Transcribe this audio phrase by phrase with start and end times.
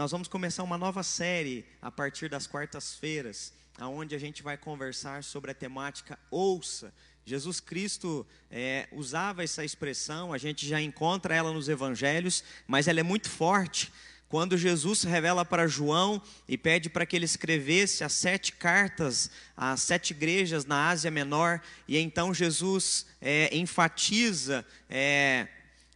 [0.00, 5.22] nós vamos começar uma nova série a partir das quartas-feiras, aonde a gente vai conversar
[5.22, 6.90] sobre a temática ouça.
[7.22, 12.98] Jesus Cristo é, usava essa expressão, a gente já encontra ela nos evangelhos, mas ela
[12.98, 13.92] é muito forte.
[14.26, 19.82] Quando Jesus revela para João e pede para que ele escrevesse as sete cartas às
[19.82, 25.46] sete igrejas na Ásia Menor, e então Jesus é, enfatiza é,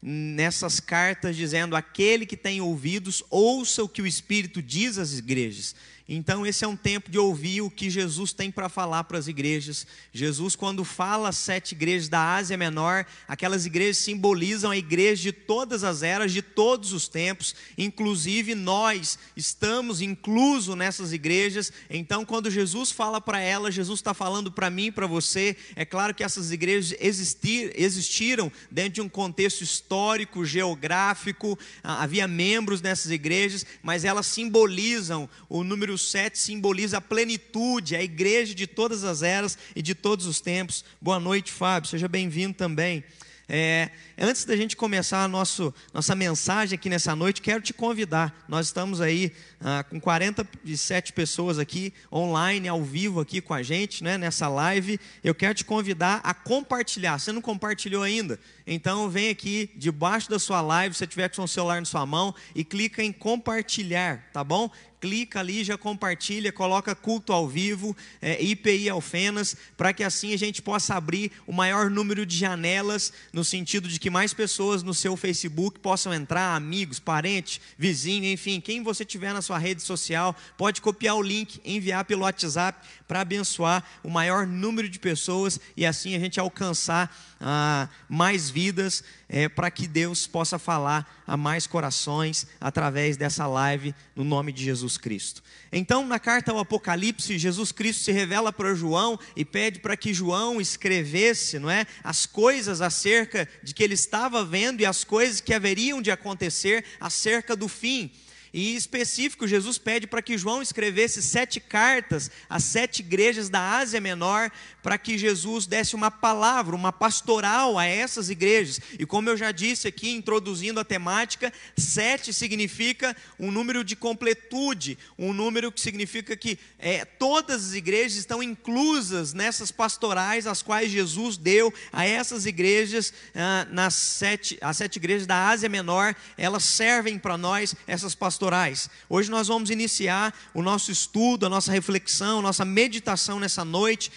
[0.07, 5.75] nessas cartas dizendo: aquele que tem ouvidos, ouça o que o Espírito diz às igrejas.
[6.07, 9.27] Então, esse é um tempo de ouvir o que Jesus tem para falar para as
[9.27, 9.87] igrejas.
[10.13, 15.33] Jesus, quando fala às sete igrejas da Ásia Menor, aquelas igrejas simbolizam a igreja de
[15.33, 21.73] todas as eras, de todos os tempos, inclusive nós estamos inclusos nessas igrejas.
[21.89, 25.57] Então, quando Jesus fala para elas, Jesus está falando para mim para você.
[25.75, 32.83] É claro que essas igrejas existir, existiram dentro de um contexto histórico, geográfico, havia membros
[32.83, 38.67] nessas igrejas, mas elas simbolizam o número número 7 simboliza a plenitude, a igreja de
[38.67, 40.85] todas as eras e de todos os tempos.
[41.01, 43.05] Boa noite, Fábio, seja bem-vindo também.
[43.47, 48.45] É, antes da gente começar a nosso, nossa mensagem aqui nessa noite, quero te convidar.
[48.49, 54.03] Nós estamos aí ah, com 47 pessoas aqui online, ao vivo aqui com a gente,
[54.03, 54.99] né, nessa live.
[55.23, 57.19] Eu quero te convidar a compartilhar.
[57.19, 58.41] Você não compartilhou ainda?
[58.67, 61.85] Então vem aqui debaixo da sua live, se você tiver com o seu celular na
[61.85, 64.71] sua mão, e clica em compartilhar, tá bom?
[65.05, 70.39] Clica ali, já compartilha, coloca culto ao vivo, é, IPI Alfenas, para que assim a
[70.39, 74.95] gente possa abrir o maior número de janelas, no sentido de que mais pessoas no
[74.95, 80.35] seu Facebook possam entrar, amigos, parentes, vizinho, enfim, quem você tiver na sua rede social,
[80.57, 85.85] pode copiar o link, enviar pelo WhatsApp para abençoar o maior número de pessoas e
[85.85, 91.67] assim a gente alcançar ah, mais vidas, é, para que Deus possa falar a mais
[91.67, 95.43] corações através dessa live, no nome de Jesus Cristo.
[95.73, 100.15] Então, na carta ao Apocalipse, Jesus Cristo se revela para João e pede para que
[100.15, 105.41] João escrevesse, não é, as coisas acerca de que ele estava vendo e as coisas
[105.41, 108.11] que haveriam de acontecer acerca do fim.
[108.55, 113.79] E em específico, Jesus pede para que João escrevesse sete cartas às sete igrejas da
[113.79, 114.49] Ásia Menor,
[114.85, 118.79] para que Jesus desse uma palavra, uma pastoral a essas igrejas.
[118.99, 124.99] E como eu já disse aqui, introduzindo a temática, sete significa um número de completude,
[125.19, 130.91] um número que significa que é, todas as igrejas estão inclusas nessas pastorais as quais
[130.91, 136.63] Jesus deu a essas igrejas, ah, nas sete, as sete igrejas da Ásia Menor, elas
[136.63, 138.91] servem para nós, essas pastorais.
[139.09, 144.13] Hoje nós vamos iniciar o nosso estudo, a nossa reflexão, a nossa meditação nessa noite,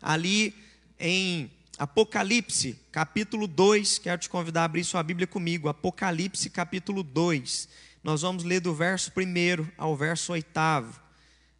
[0.00, 0.54] ali
[0.98, 3.98] em Apocalipse, capítulo 2.
[3.98, 5.68] Quero te convidar a abrir sua Bíblia comigo.
[5.68, 7.68] Apocalipse, capítulo 2.
[8.02, 10.48] Nós vamos ler do verso 1 ao verso 8.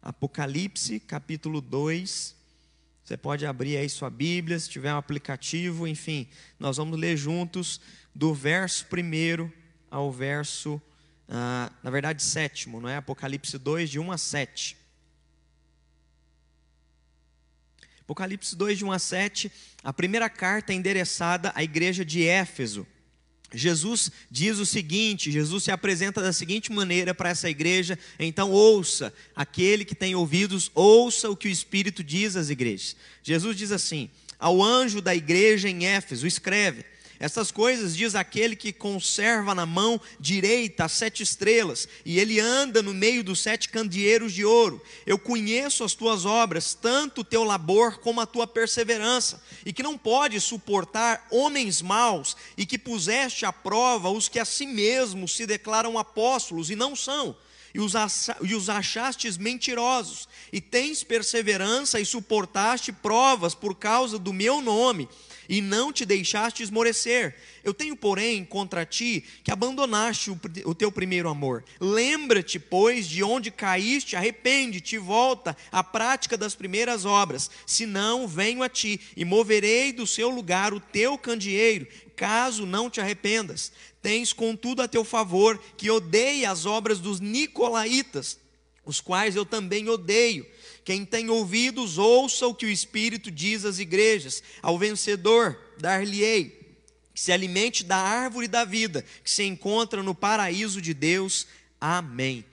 [0.01, 2.35] Apocalipse, capítulo 2.
[3.03, 6.27] Você pode abrir aí sua Bíblia, se tiver um aplicativo, enfim,
[6.57, 7.81] nós vamos ler juntos
[8.15, 9.51] do verso 1
[9.91, 10.81] ao verso
[11.35, 12.97] ah, na verdade, sétimo, não é?
[12.97, 14.77] Apocalipse 2, de 1 a 7.
[18.03, 22.85] Apocalipse 2, de 1 a 7, a primeira carta é endereçada à igreja de Éfeso.
[23.53, 29.13] Jesus diz o seguinte: Jesus se apresenta da seguinte maneira para essa igreja, então ouça,
[29.35, 32.95] aquele que tem ouvidos, ouça o que o Espírito diz às igrejas.
[33.21, 36.83] Jesus diz assim: ao anjo da igreja em Éfeso, escreve:
[37.23, 42.83] essas coisas diz aquele que conserva na mão direita as sete estrelas, e ele anda
[42.83, 44.81] no meio dos sete candeeiros de ouro.
[45.05, 49.81] Eu conheço as tuas obras, tanto o teu labor como a tua perseverança, e que
[49.81, 55.33] não pode suportar homens maus, e que puseste à prova os que a si mesmos
[55.33, 57.37] se declaram apóstolos e não são
[57.73, 65.09] e os achastes mentirosos, e tens perseverança e suportaste provas por causa do meu nome,
[65.47, 67.35] e não te deixaste esmorecer.
[67.63, 71.63] Eu tenho, porém, contra ti que abandonaste o, o teu primeiro amor.
[71.79, 77.49] Lembra-te, pois, de onde caíste, arrepende-te volta à prática das primeiras obras.
[77.65, 83.01] Senão, venho a ti e moverei do seu lugar o teu candeeiro, caso não te
[83.01, 83.71] arrependas.
[84.01, 88.37] Tens, contudo, a teu favor que odeia as obras dos nicolaítas,
[88.85, 90.45] os quais eu também odeio
[90.83, 94.43] quem tem ouvidos, ouça o que o Espírito diz às igrejas.
[94.61, 96.63] Ao vencedor, dar-lhe-ei
[97.13, 101.47] que se alimente da árvore da vida, que se encontra no paraíso de Deus.
[101.79, 102.43] Amém.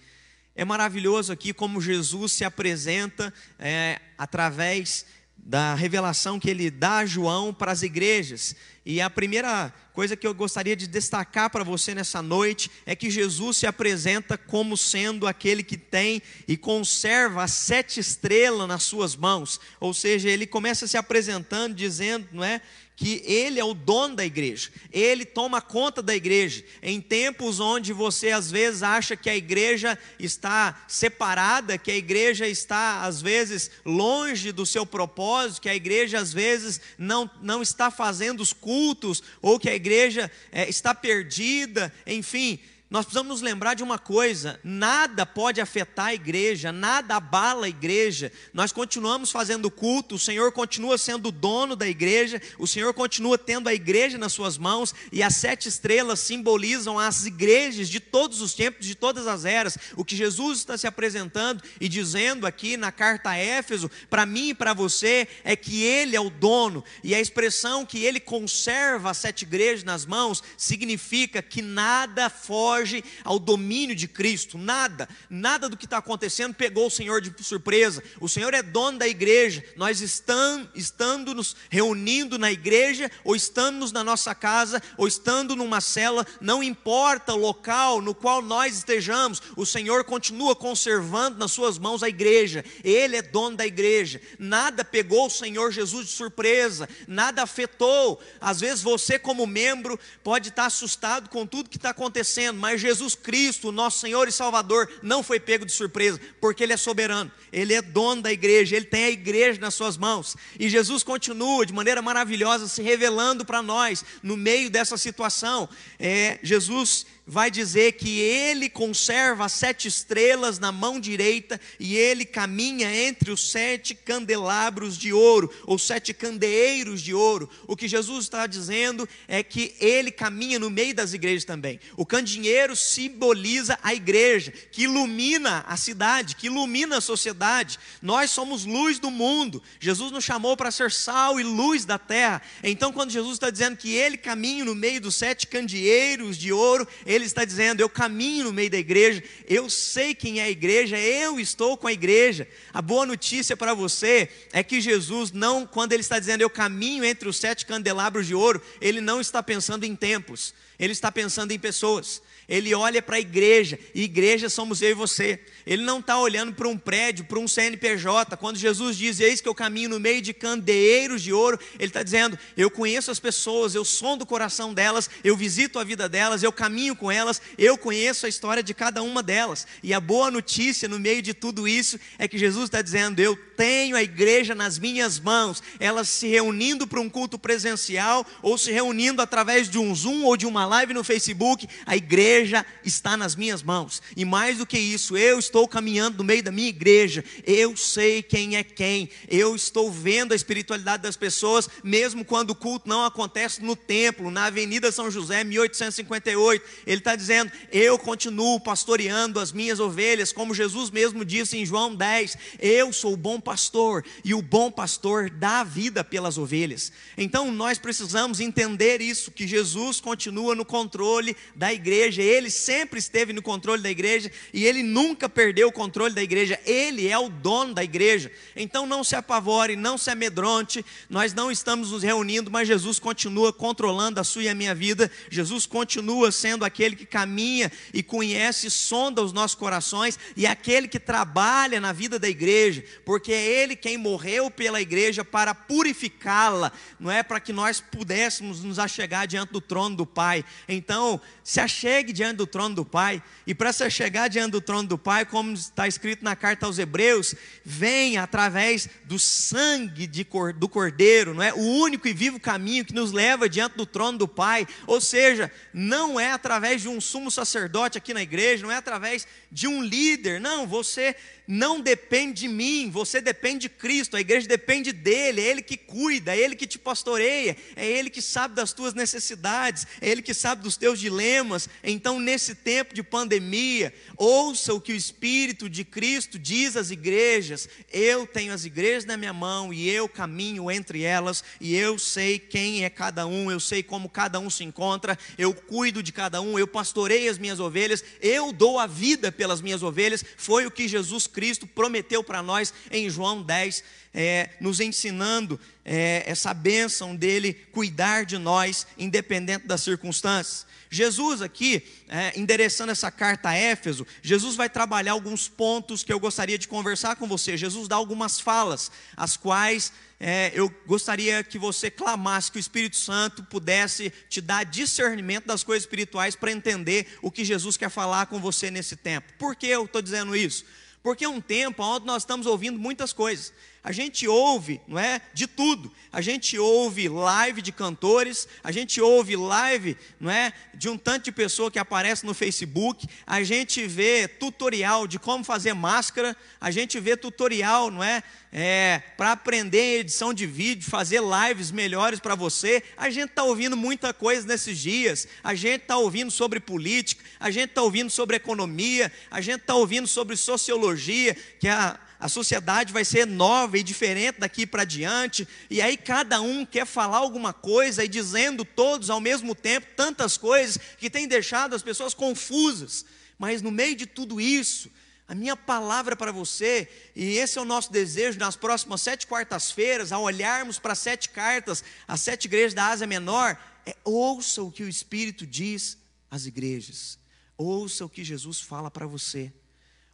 [0.54, 5.06] É maravilhoso aqui como Jesus se apresenta é, através
[5.50, 8.54] da revelação que ele dá a João para as igrejas.
[8.86, 13.10] E a primeira coisa que eu gostaria de destacar para você nessa noite é que
[13.10, 19.16] Jesus se apresenta como sendo aquele que tem e conserva as sete estrelas nas suas
[19.16, 19.60] mãos.
[19.80, 22.60] Ou seja, ele começa se apresentando dizendo, não é,
[23.00, 26.62] que ele é o dono da igreja, ele toma conta da igreja.
[26.82, 32.46] Em tempos onde você às vezes acha que a igreja está separada, que a igreja
[32.46, 37.90] está às vezes longe do seu propósito, que a igreja às vezes não, não está
[37.90, 42.60] fazendo os cultos, ou que a igreja é, está perdida, enfim
[42.90, 47.68] nós precisamos nos lembrar de uma coisa: nada pode afetar a igreja, nada abala a
[47.68, 48.32] igreja.
[48.52, 53.38] Nós continuamos fazendo culto, o Senhor continua sendo o dono da igreja, o Senhor continua
[53.38, 58.40] tendo a igreja nas suas mãos, e as sete estrelas simbolizam as igrejas de todos
[58.40, 59.78] os tempos, de todas as eras.
[59.94, 64.48] O que Jesus está se apresentando e dizendo aqui na carta a Éfeso, para mim
[64.48, 69.10] e para você, é que Ele é o dono, e a expressão que Ele conserva
[69.10, 74.56] as sete igrejas nas mãos significa que nada foge foge ao domínio de Cristo.
[74.56, 78.02] Nada, nada do que está acontecendo pegou o Senhor de surpresa.
[78.20, 79.62] O Senhor é dono da igreja.
[79.76, 85.80] Nós estamos, estando nos reunindo na igreja, ou estamos na nossa casa, ou estando numa
[85.80, 91.78] cela, não importa o local no qual nós estejamos, o Senhor continua conservando nas suas
[91.78, 92.64] mãos a igreja.
[92.82, 94.20] Ele é dono da igreja.
[94.38, 98.20] Nada pegou o Senhor Jesus de surpresa, nada afetou.
[98.40, 102.80] Às vezes você, como membro, pode estar assustado com tudo que está acontecendo, mas mas
[102.80, 107.30] Jesus Cristo, nosso Senhor e Salvador, não foi pego de surpresa, porque Ele é soberano,
[107.52, 111.66] Ele é dono da igreja, Ele tem a igreja nas suas mãos, e Jesus continua
[111.66, 115.68] de maneira maravilhosa se revelando para nós no meio dessa situação.
[115.98, 122.24] É, Jesus vai dizer que ele conserva as sete estrelas na mão direita e ele
[122.24, 127.48] caminha entre os sete candelabros de ouro, ou sete candeeiros de ouro.
[127.68, 131.78] O que Jesus está dizendo é que ele caminha no meio das igrejas também.
[131.96, 137.78] O candeeiro simboliza a igreja, que ilumina a cidade, que ilumina a sociedade.
[138.02, 139.62] Nós somos luz do mundo.
[139.78, 142.42] Jesus nos chamou para ser sal e luz da terra.
[142.64, 146.88] Então, quando Jesus está dizendo que ele caminha no meio dos sete candeeiros de ouro,
[147.06, 150.50] ele ele está dizendo: eu caminho no meio da igreja, eu sei quem é a
[150.50, 152.48] igreja, eu estou com a igreja.
[152.72, 157.04] A boa notícia para você é que Jesus não, quando ele está dizendo eu caminho
[157.04, 161.52] entre os sete candelabros de ouro, ele não está pensando em tempos, ele está pensando
[161.52, 165.38] em pessoas ele olha para a igreja, e igreja somos eu e você.
[165.64, 168.36] Ele não está olhando para um prédio, para um CNPJ.
[168.36, 172.02] Quando Jesus diz, eis que eu caminho no meio de candeeiros de ouro, ele está
[172.02, 176.42] dizendo, eu conheço as pessoas, eu sondo o coração delas, eu visito a vida delas,
[176.42, 179.64] eu caminho com elas, eu conheço a história de cada uma delas.
[179.80, 183.36] E a boa notícia no meio de tudo isso é que Jesus está dizendo, eu
[183.56, 188.72] tenho a igreja nas minhas mãos, elas se reunindo para um culto presencial, ou se
[188.72, 193.16] reunindo através de um Zoom ou de uma live no Facebook, a igreja igreja está
[193.16, 194.02] nas minhas mãos.
[194.16, 197.24] E mais do que isso, eu estou caminhando no meio da minha igreja.
[197.46, 199.08] Eu sei quem é quem.
[199.28, 204.30] Eu estou vendo a espiritualidade das pessoas, mesmo quando o culto não acontece no templo,
[204.30, 206.64] na Avenida São José, 1858.
[206.86, 211.94] Ele está dizendo: Eu continuo pastoreando as minhas ovelhas, como Jesus mesmo disse em João
[211.94, 212.36] 10.
[212.58, 216.92] Eu sou o bom pastor e o bom pastor dá vida pelas ovelhas.
[217.16, 223.32] Então nós precisamos entender isso, que Jesus continua no controle da igreja ele sempre esteve
[223.32, 227.28] no controle da igreja e ele nunca perdeu o controle da igreja, ele é o
[227.28, 228.30] dono da igreja.
[228.54, 233.52] Então não se apavore, não se amedronte, nós não estamos nos reunindo, mas Jesus continua
[233.52, 238.70] controlando a sua e a minha vida, Jesus continua sendo aquele que caminha e conhece,
[238.70, 243.62] sonda os nossos corações e é aquele que trabalha na vida da igreja, porque é
[243.62, 249.26] ele quem morreu pela igreja para purificá-la, não é para que nós pudéssemos nos achegar
[249.26, 250.44] diante do trono do Pai.
[250.68, 253.22] Então, se achegue diante do trono do Pai.
[253.46, 256.78] E para se chegar diante do trono do Pai, como está escrito na carta aos
[256.78, 257.34] Hebreus,
[257.64, 261.54] vem através do sangue de, do Cordeiro, não é?
[261.54, 264.68] O único e vivo caminho que nos leva diante do trono do Pai.
[264.86, 269.26] Ou seja, não é através de um sumo sacerdote aqui na igreja, não é através
[269.50, 270.42] de um líder.
[270.42, 271.16] Não, você
[271.50, 275.76] não depende de mim, você depende de Cristo, a igreja depende dele, é ele que
[275.76, 280.22] cuida, é ele que te pastoreia, é ele que sabe das tuas necessidades, é ele
[280.22, 281.68] que sabe dos teus dilemas.
[281.82, 287.68] Então, nesse tempo de pandemia, ouça o que o Espírito de Cristo diz às igrejas:
[287.92, 292.38] eu tenho as igrejas na minha mão e eu caminho entre elas, e eu sei
[292.38, 296.40] quem é cada um, eu sei como cada um se encontra, eu cuido de cada
[296.40, 300.70] um, eu pastorei as minhas ovelhas, eu dou a vida pelas minhas ovelhas, foi o
[300.70, 307.14] que Jesus Cristo prometeu para nós em João 10, é, nos ensinando é, essa bênção
[307.14, 310.66] dele cuidar de nós, independente das circunstâncias.
[310.90, 316.18] Jesus aqui, é, endereçando essa carta a Éfeso, Jesus vai trabalhar alguns pontos que eu
[316.18, 317.56] gostaria de conversar com você.
[317.56, 322.96] Jesus dá algumas falas, as quais é, eu gostaria que você clamasse que o Espírito
[322.96, 328.26] Santo pudesse te dar discernimento das coisas espirituais para entender o que Jesus quer falar
[328.26, 329.32] com você nesse tempo.
[329.38, 330.64] Por que eu estou dizendo isso?
[331.02, 333.52] Porque é um tempo onde nós estamos ouvindo muitas coisas.
[333.82, 335.90] A gente ouve, não é, de tudo.
[336.12, 341.24] A gente ouve live de cantores, a gente ouve live, não é, de um tanto
[341.24, 343.06] de pessoa que aparece no Facebook.
[343.26, 346.36] A gente vê tutorial de como fazer máscara.
[346.60, 348.22] A gente vê tutorial, não é,
[348.52, 352.82] é para aprender edição de vídeo, fazer lives melhores para você.
[352.98, 355.26] A gente está ouvindo muita coisa nesses dias.
[355.42, 357.24] A gente está ouvindo sobre política.
[357.40, 359.10] A gente está ouvindo sobre economia.
[359.30, 363.82] A gente está ouvindo sobre sociologia, que é a a sociedade vai ser nova e
[363.82, 369.08] diferente daqui para diante, e aí cada um quer falar alguma coisa e dizendo todos
[369.08, 373.06] ao mesmo tempo tantas coisas que tem deixado as pessoas confusas.
[373.38, 374.90] Mas no meio de tudo isso,
[375.26, 376.86] a minha palavra para você,
[377.16, 381.82] e esse é o nosso desejo nas próximas sete quartas-feiras, ao olharmos para sete cartas,
[382.06, 385.96] as sete igrejas da Ásia Menor, é ouça o que o Espírito diz
[386.30, 387.18] às igrejas,
[387.56, 389.50] ouça o que Jesus fala para você.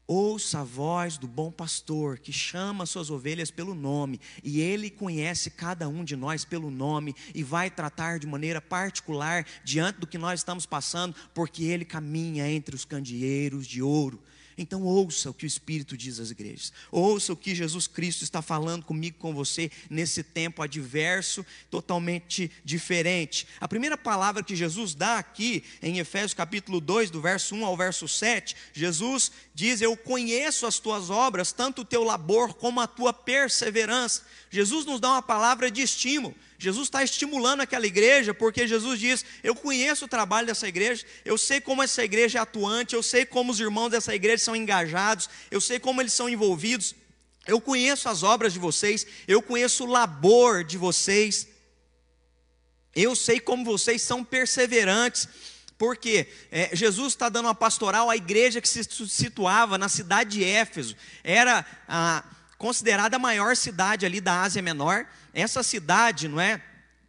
[0.09, 5.51] Ouça a voz do bom pastor que chama suas ovelhas pelo nome, e ele conhece
[5.51, 10.17] cada um de nós pelo nome e vai tratar de maneira particular diante do que
[10.17, 14.23] nós estamos passando, porque ele caminha entre os candeeiros de ouro.
[14.59, 16.73] Então ouça o que o Espírito diz às igrejas.
[16.91, 23.47] Ouça o que Jesus Cristo está falando comigo, com você, nesse tempo adverso, totalmente diferente.
[23.61, 27.77] A primeira palavra que Jesus dá aqui, em Efésios capítulo 2, do verso 1 ao
[27.77, 32.87] verso 7, Jesus diz: Eu conheço as tuas obras, tanto o teu labor como a
[32.87, 34.23] tua perseverança.
[34.51, 36.35] Jesus nos dá uma palavra de estímulo.
[36.59, 41.37] Jesus está estimulando aquela igreja, porque Jesus diz: Eu conheço o trabalho dessa igreja, eu
[41.37, 45.29] sei como essa igreja é atuante, eu sei como os irmãos dessa igreja são engajados,
[45.51, 46.95] eu sei como eles são envolvidos,
[47.47, 51.47] eu conheço as obras de vocês, eu conheço o labor de vocês,
[52.95, 55.29] eu sei como vocês são perseverantes.
[55.79, 60.43] Porque é, Jesus está dando uma pastoral à igreja que se situava na cidade de
[60.45, 62.25] Éfeso, era a,
[62.59, 66.61] considerada a maior cidade ali da Ásia Menor, essa cidade, não é?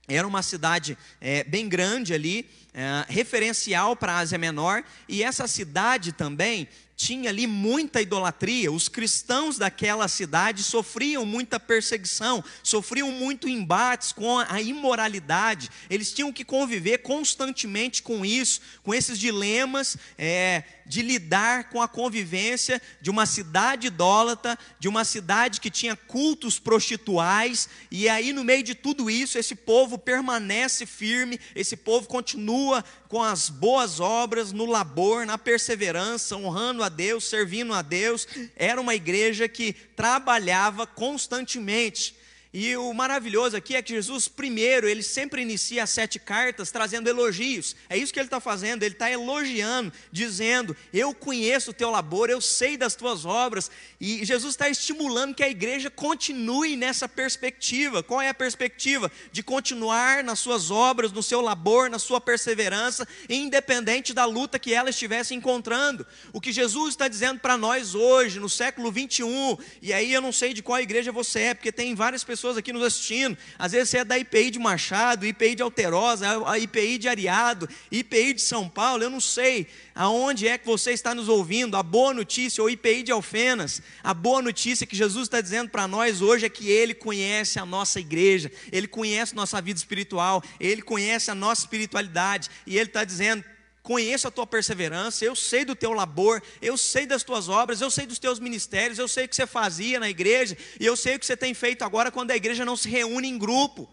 [0.08, 5.48] Era uma cidade é, bem grande ali, é, referencial para a Ásia Menor, e essa
[5.48, 8.72] cidade também tinha ali muita idolatria.
[8.72, 15.70] Os cristãos daquela cidade sofriam muita perseguição, sofriam muito embates com a imoralidade.
[15.90, 21.88] Eles tinham que conviver constantemente com isso, com esses dilemas é, de lidar com a
[21.88, 27.68] convivência de uma cidade idólatra, de uma cidade que tinha cultos prostituais.
[27.92, 33.22] E aí, no meio de tudo isso, esse povo permanece firme, esse povo continua com
[33.22, 38.28] as boas obras, no labor, na perseverança, honrando a Deus, servindo a Deus.
[38.56, 42.17] Era uma igreja que trabalhava constantemente.
[42.60, 47.08] E o maravilhoso aqui é que Jesus, primeiro, ele sempre inicia as sete cartas trazendo
[47.08, 47.76] elogios.
[47.88, 52.32] É isso que ele está fazendo, ele está elogiando, dizendo: Eu conheço o teu labor,
[52.32, 53.70] eu sei das tuas obras.
[54.02, 58.02] E Jesus está estimulando que a igreja continue nessa perspectiva.
[58.02, 59.12] Qual é a perspectiva?
[59.32, 64.74] De continuar nas suas obras, no seu labor, na sua perseverança, independente da luta que
[64.74, 66.08] ela estivesse encontrando.
[66.34, 70.32] O que Jesus está dizendo para nós hoje, no século 21, e aí eu não
[70.32, 73.38] sei de qual igreja você é, porque tem várias pessoas pessoas aqui nos assistindo.
[73.60, 77.68] Às vezes você é da IPI de Machado, IPI de Alterosa, a IPI de Ariado,
[77.92, 81.76] IPI de São Paulo, eu não sei aonde é que você está nos ouvindo.
[81.76, 85.88] A boa notícia, ou IPI de Alfenas, a boa notícia que Jesus está dizendo para
[85.88, 90.82] nós hoje é que Ele conhece a nossa igreja, Ele conhece nossa vida espiritual, Ele
[90.82, 93.44] conhece a nossa espiritualidade, e Ele está dizendo
[93.88, 97.90] conheço a tua perseverança, eu sei do teu labor, eu sei das tuas obras, eu
[97.90, 101.16] sei dos teus ministérios, eu sei o que você fazia na igreja, e eu sei
[101.16, 103.90] o que você tem feito agora quando a igreja não se reúne em grupo.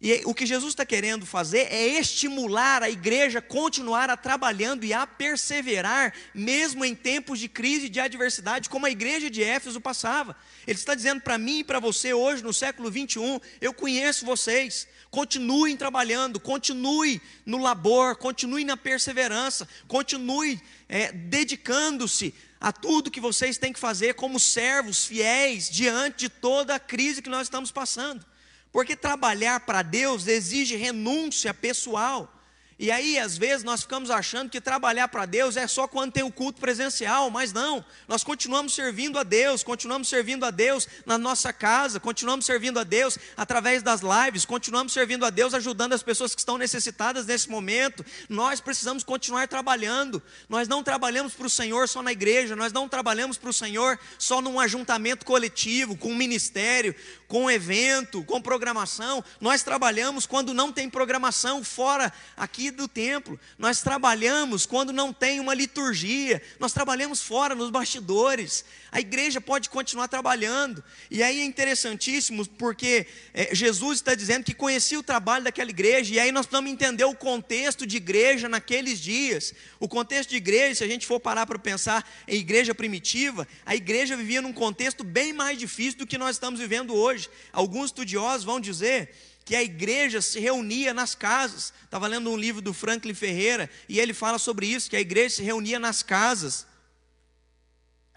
[0.00, 4.84] E o que Jesus está querendo fazer é estimular a igreja a continuar a trabalhando
[4.84, 9.42] e a perseverar, mesmo em tempos de crise e de adversidade, como a igreja de
[9.42, 10.36] Éfeso passava.
[10.68, 14.86] Ele está dizendo para mim e para você hoje, no século 21, eu conheço vocês,
[15.10, 23.58] continuem trabalhando, continue no labor, continue na perseverança, continue é, dedicando-se a tudo que vocês
[23.58, 28.24] têm que fazer como servos fiéis diante de toda a crise que nós estamos passando.
[28.72, 32.35] Porque trabalhar para Deus exige renúncia pessoal,
[32.78, 36.22] E aí, às vezes, nós ficamos achando que trabalhar para Deus é só quando tem
[36.22, 37.82] o culto presencial, mas não.
[38.06, 42.84] Nós continuamos servindo a Deus, continuamos servindo a Deus na nossa casa, continuamos servindo a
[42.84, 47.48] Deus através das lives, continuamos servindo a Deus ajudando as pessoas que estão necessitadas nesse
[47.48, 48.04] momento.
[48.28, 50.22] Nós precisamos continuar trabalhando.
[50.46, 53.98] Nós não trabalhamos para o Senhor só na igreja, nós não trabalhamos para o Senhor
[54.18, 56.94] só num ajuntamento coletivo, com um ministério,
[57.26, 59.24] com um evento, com programação.
[59.40, 63.38] Nós trabalhamos quando não tem programação fora aqui do templo.
[63.58, 66.40] Nós trabalhamos quando não tem uma liturgia.
[66.58, 68.64] Nós trabalhamos fora nos bastidores.
[68.90, 70.82] A igreja pode continuar trabalhando.
[71.10, 76.14] E aí é interessantíssimo porque é, Jesus está dizendo que conhecia o trabalho daquela igreja.
[76.14, 79.54] E aí nós precisamos entender o contexto de igreja naqueles dias.
[79.78, 83.74] O contexto de igreja, se a gente for parar para pensar em igreja primitiva, a
[83.74, 87.28] igreja vivia num contexto bem mais difícil do que nós estamos vivendo hoje.
[87.52, 89.10] Alguns estudiosos vão dizer
[89.46, 91.72] que a igreja se reunia nas casas.
[91.84, 95.36] Estava lendo um livro do Franklin Ferreira e ele fala sobre isso, que a igreja
[95.36, 96.66] se reunia nas casas.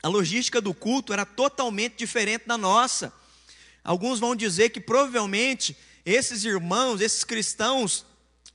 [0.02, 3.14] A logística do culto era totalmente diferente da nossa.
[3.84, 8.08] Alguns vão dizer que provavelmente esses irmãos, esses cristãos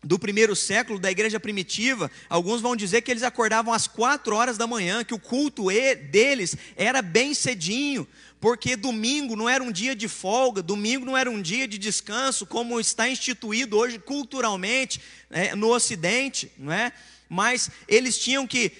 [0.02, 4.58] do primeiro século, da igreja primitiva, alguns vão dizer que eles acordavam às quatro horas
[4.58, 5.66] da manhã, que o culto
[6.10, 8.06] deles era bem cedinho,
[8.44, 12.44] porque domingo não era um dia de folga, domingo não era um dia de descanso,
[12.44, 16.92] como está instituído hoje culturalmente né, no Ocidente, não é?
[17.26, 18.70] Mas eles tinham que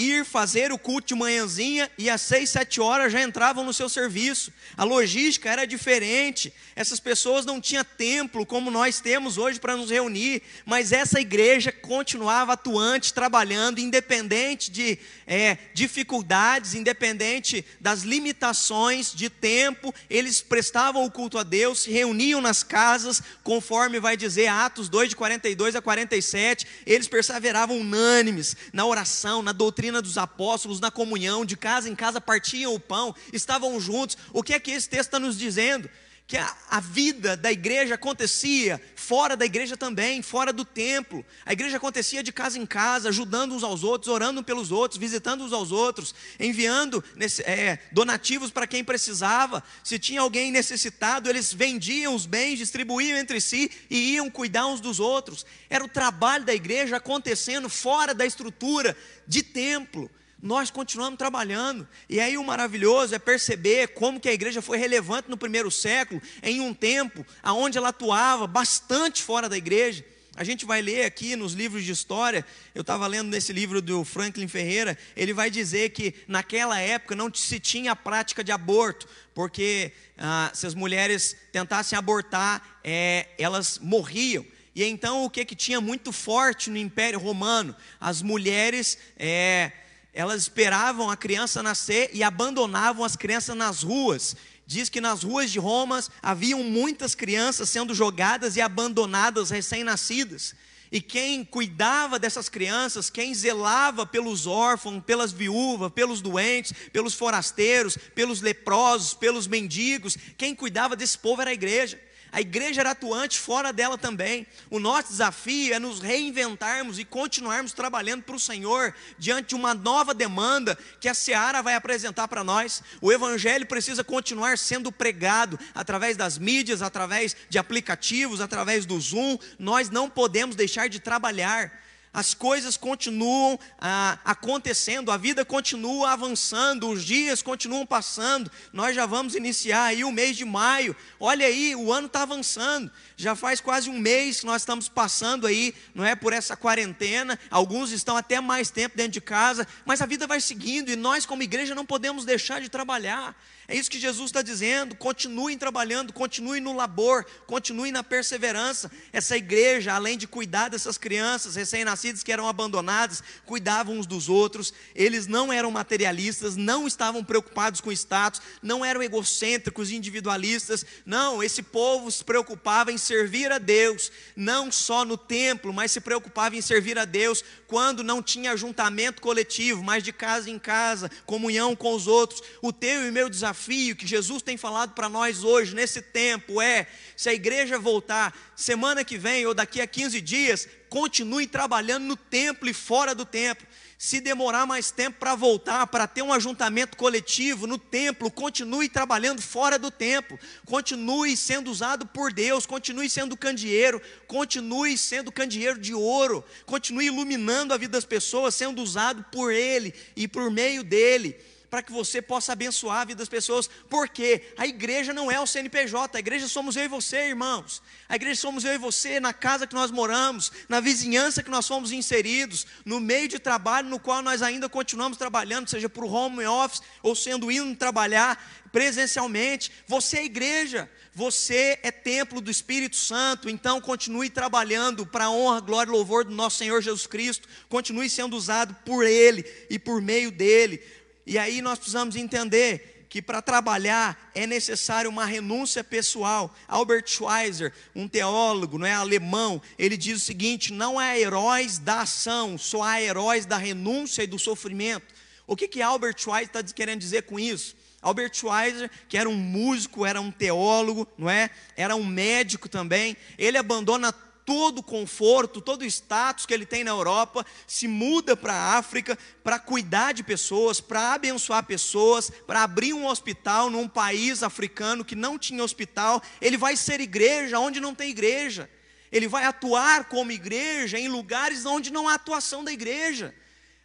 [0.00, 3.88] ir fazer o culto de manhãzinha e às seis, sete horas já entravam no seu
[3.88, 4.52] serviço.
[4.76, 6.52] A logística era diferente.
[6.74, 11.70] Essas pessoas não tinham templo como nós temos hoje para nos reunir, mas essa igreja
[11.70, 21.10] continuava atuante, trabalhando, independente de é, dificuldades, independente das limitações de tempo, eles prestavam o
[21.10, 25.82] culto a Deus, se reuniam nas casas, conforme vai dizer Atos 2, de 42 a
[25.82, 31.88] 47, eles perseveravam unânimes na oração, na doutrina doutrina dos apóstolos, na comunhão, de casa
[31.88, 34.16] em casa partiam o pão, estavam juntos.
[34.32, 35.90] O que é que esse texto está nos dizendo?
[36.30, 41.26] Que a, a, vida da igreja acontecia fora da igreja também, fora do templo.
[41.44, 45.42] A igreja acontecia de casa em casa, ajudando uns aos outros, orando pelos outros, visitando
[45.42, 49.60] uns aos outros, enviando nesse, é, donativos para quem precisava.
[49.82, 54.80] Se tinha alguém necessitado, eles vendiam os bens, distribuíam entre si e iam cuidar uns
[54.80, 55.44] dos outros.
[55.68, 60.08] Era o trabalho da igreja acontecendo fora da estrutura de templo
[60.42, 61.86] nós continuamos trabalhando.
[62.08, 66.20] E aí o maravilhoso é perceber como que a igreja foi relevante no primeiro século,
[66.42, 70.04] em um tempo aonde ela atuava bastante fora da igreja.
[70.36, 74.04] A gente vai ler aqui nos livros de história, eu estava lendo nesse livro do
[74.04, 79.06] Franklin Ferreira, ele vai dizer que naquela época não se tinha a prática de aborto,
[79.34, 84.46] porque ah, se as mulheres tentassem abortar, é, elas morriam.
[84.74, 87.74] E então o que, que tinha muito forte no Império Romano?
[88.00, 89.72] As mulheres é,
[90.12, 94.36] elas esperavam a criança nascer e abandonavam as crianças nas ruas.
[94.66, 100.54] Diz que nas ruas de Roma haviam muitas crianças sendo jogadas e abandonadas recém-nascidas.
[100.92, 107.96] E quem cuidava dessas crianças, quem zelava pelos órfãos, pelas viúvas, pelos doentes, pelos forasteiros,
[108.12, 112.00] pelos leprosos, pelos mendigos, quem cuidava desse povo era a igreja.
[112.32, 114.46] A igreja era atuante fora dela também.
[114.70, 119.74] O nosso desafio é nos reinventarmos e continuarmos trabalhando para o Senhor diante de uma
[119.74, 122.82] nova demanda que a Seara vai apresentar para nós.
[123.00, 129.36] O Evangelho precisa continuar sendo pregado através das mídias, através de aplicativos, através do Zoom.
[129.58, 131.72] Nós não podemos deixar de trabalhar
[132.12, 138.50] as coisas continuam ah, acontecendo, a vida continua avançando, os dias continuam passando.
[138.72, 140.96] Nós já vamos iniciar aí o mês de maio.
[141.20, 142.90] Olha aí, o ano está avançando.
[143.16, 147.38] Já faz quase um mês que nós estamos passando aí, não é por essa quarentena.
[147.48, 151.24] Alguns estão até mais tempo dentro de casa, mas a vida vai seguindo e nós,
[151.24, 153.36] como igreja, não podemos deixar de trabalhar.
[153.70, 154.96] É isso que Jesus está dizendo.
[154.96, 158.90] Continuem trabalhando, continuem no labor, continuem na perseverança.
[159.12, 164.74] Essa igreja, além de cuidar dessas crianças recém-nascidas que eram abandonadas, cuidavam uns dos outros.
[164.92, 170.84] Eles não eram materialistas, não estavam preocupados com status, não eram egocêntricos, individualistas.
[171.06, 176.00] Não, esse povo se preocupava em servir a Deus, não só no templo, mas se
[176.00, 181.08] preocupava em servir a Deus quando não tinha ajuntamento coletivo, mas de casa em casa,
[181.24, 182.42] comunhão com os outros.
[182.60, 186.60] O teu e meu desafio desafio que Jesus tem falado para nós hoje, nesse tempo,
[186.62, 192.04] é: se a igreja voltar semana que vem ou daqui a 15 dias, continue trabalhando
[192.04, 193.66] no templo e fora do templo.
[193.98, 199.42] Se demorar mais tempo para voltar, para ter um ajuntamento coletivo no templo, continue trabalhando
[199.42, 205.92] fora do templo, continue sendo usado por Deus, continue sendo candeeiro, continue sendo candeeiro de
[205.92, 211.36] ouro, continue iluminando a vida das pessoas, sendo usado por Ele e por meio dele
[211.70, 215.46] para que você possa abençoar a vida das pessoas, porque a igreja não é o
[215.46, 217.80] CNPJ, a igreja somos eu e você, irmãos.
[218.08, 221.68] A igreja somos eu e você na casa que nós moramos, na vizinhança que nós
[221.68, 226.44] fomos inseridos, no meio de trabalho no qual nós ainda continuamos trabalhando, seja o home
[226.44, 229.70] office ou sendo indo trabalhar presencialmente.
[229.86, 235.60] Você é igreja, você é templo do Espírito Santo, então continue trabalhando para a honra,
[235.60, 240.00] glória e louvor do nosso Senhor Jesus Cristo, continue sendo usado por Ele e por
[240.00, 240.82] meio dEle.
[241.30, 246.52] E aí nós precisamos entender que para trabalhar é necessário uma renúncia pessoal.
[246.66, 252.00] Albert Schweitzer, um teólogo, não é alemão, ele diz o seguinte: não há heróis da
[252.00, 255.06] ação, só há heróis da renúncia e do sofrimento.
[255.46, 257.76] O que que Albert Schweitzer está querendo dizer com isso?
[258.02, 261.48] Albert Schweitzer, que era um músico, era um teólogo, não é?
[261.76, 263.16] Era um médico também.
[263.38, 264.12] Ele abandona
[264.50, 268.78] todo o conforto, todo o status que ele tem na Europa, se muda para a
[268.78, 275.04] África para cuidar de pessoas, para abençoar pessoas, para abrir um hospital num país africano
[275.04, 276.20] que não tinha hospital.
[276.40, 278.68] Ele vai ser igreja onde não tem igreja.
[279.12, 283.32] Ele vai atuar como igreja em lugares onde não há atuação da igreja.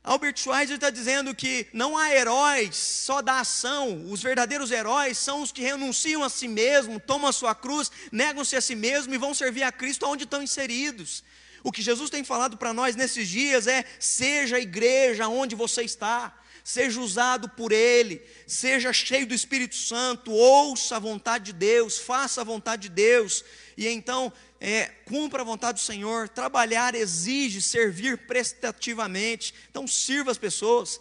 [0.05, 5.41] Albert Schweitzer está dizendo que não há heróis só da ação, os verdadeiros heróis são
[5.41, 9.17] os que renunciam a si mesmo, tomam a sua cruz, negam-se a si mesmo e
[9.17, 11.23] vão servir a Cristo onde estão inseridos.
[11.63, 15.81] O que Jesus tem falado para nós nesses dias é: seja a igreja onde você
[15.81, 21.97] está, seja usado por Ele, seja cheio do Espírito Santo, ouça a vontade de Deus,
[21.97, 23.43] faça a vontade de Deus,
[23.77, 26.29] e então é, cumpra a vontade do Senhor.
[26.29, 29.53] Trabalhar exige servir prestativamente.
[29.69, 30.99] Então, sirva as pessoas.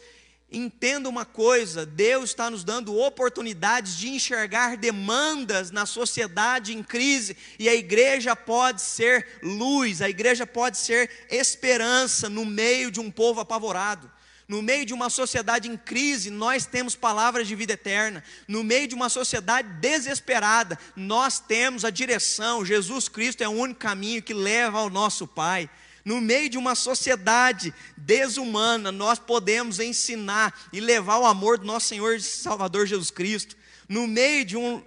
[0.50, 7.36] Entenda uma coisa: Deus está nos dando oportunidades de enxergar demandas na sociedade em crise,
[7.58, 13.10] e a igreja pode ser luz, a igreja pode ser esperança no meio de um
[13.10, 14.10] povo apavorado.
[14.46, 18.22] No meio de uma sociedade em crise, nós temos palavras de vida eterna.
[18.46, 22.64] No meio de uma sociedade desesperada, nós temos a direção.
[22.64, 25.70] Jesus Cristo é o único caminho que leva ao nosso Pai.
[26.04, 31.88] No meio de uma sociedade desumana, nós podemos ensinar e levar o amor do nosso
[31.88, 33.56] Senhor e Salvador Jesus Cristo.
[33.88, 34.82] No meio de, um,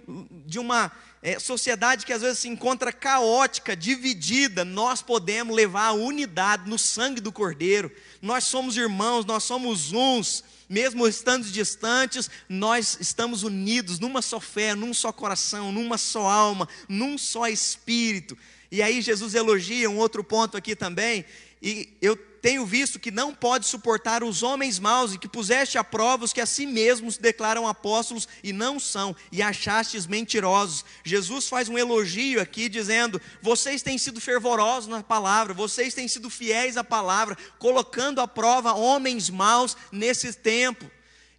[0.46, 5.92] de uma é, sociedade que às vezes se encontra caótica, dividida, nós podemos levar a
[5.92, 7.90] unidade no sangue do Cordeiro.
[8.22, 14.74] Nós somos irmãos, nós somos uns, mesmo estando distantes, nós estamos unidos numa só fé,
[14.74, 18.38] num só coração, numa só alma, num só espírito.
[18.70, 21.24] E aí Jesus elogia um outro ponto aqui também,
[21.60, 25.84] e eu tenho visto que não pode suportar os homens maus e que puseste a
[25.84, 30.84] prova os que a si mesmos declaram apóstolos e não são, e achastes mentirosos.
[31.04, 36.30] Jesus faz um elogio aqui dizendo: vocês têm sido fervorosos na palavra, vocês têm sido
[36.30, 40.90] fiéis à palavra, colocando à prova homens maus nesse tempo.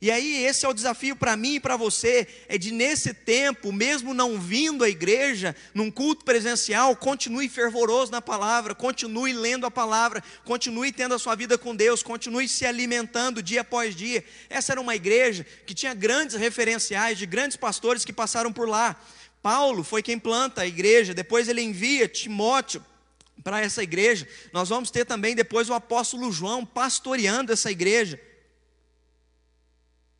[0.01, 3.73] E aí, esse é o desafio para mim e para você: é de nesse tempo,
[3.73, 9.71] mesmo não vindo à igreja, num culto presencial, continue fervoroso na palavra, continue lendo a
[9.71, 14.23] palavra, continue tendo a sua vida com Deus, continue se alimentando dia após dia.
[14.49, 18.95] Essa era uma igreja que tinha grandes referenciais de grandes pastores que passaram por lá.
[19.41, 22.83] Paulo foi quem planta a igreja, depois ele envia Timóteo
[23.43, 24.25] para essa igreja.
[24.53, 28.19] Nós vamos ter também depois o apóstolo João pastoreando essa igreja.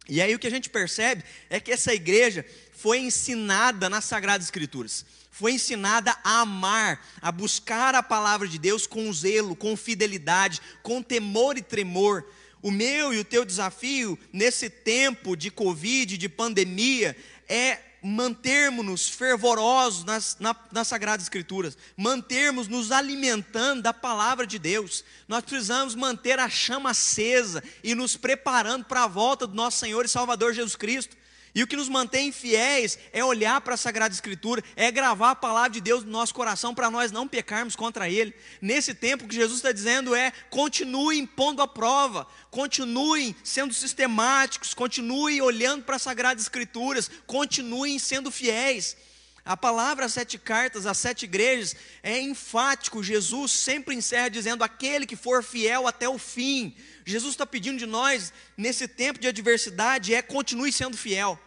[0.10, 2.44] E aí o que a gente percebe é que essa igreja
[2.74, 8.88] foi ensinada nas Sagradas Escrituras, foi ensinada a amar, a buscar a palavra de Deus
[8.88, 12.26] com zelo, com fidelidade, com temor e tremor.
[12.62, 17.16] O meu e o teu desafio nesse tempo de Covid, de pandemia,
[17.48, 25.04] é mantermos-nos fervorosos nas, na, nas Sagradas Escrituras, mantermos nos alimentando da palavra de Deus.
[25.28, 30.06] Nós precisamos manter a chama acesa e nos preparando para a volta do nosso Senhor
[30.06, 31.19] e Salvador Jesus Cristo.
[31.54, 35.36] E o que nos mantém fiéis é olhar para a Sagrada Escritura, é gravar a
[35.36, 38.34] palavra de Deus no nosso coração para nós não pecarmos contra Ele.
[38.62, 45.42] Nesse tempo, que Jesus está dizendo é: continuem pondo a prova, continuem sendo sistemáticos, continuem
[45.42, 48.96] olhando para as Sagradas Escrituras, continuem sendo fiéis.
[49.50, 53.04] A palavra as sete cartas, as sete igrejas, é enfático.
[53.04, 56.76] Jesus sempre encerra dizendo: aquele que for fiel até o fim.
[57.04, 61.40] Jesus está pedindo de nós, nesse tempo de adversidade, é continue sendo fiel.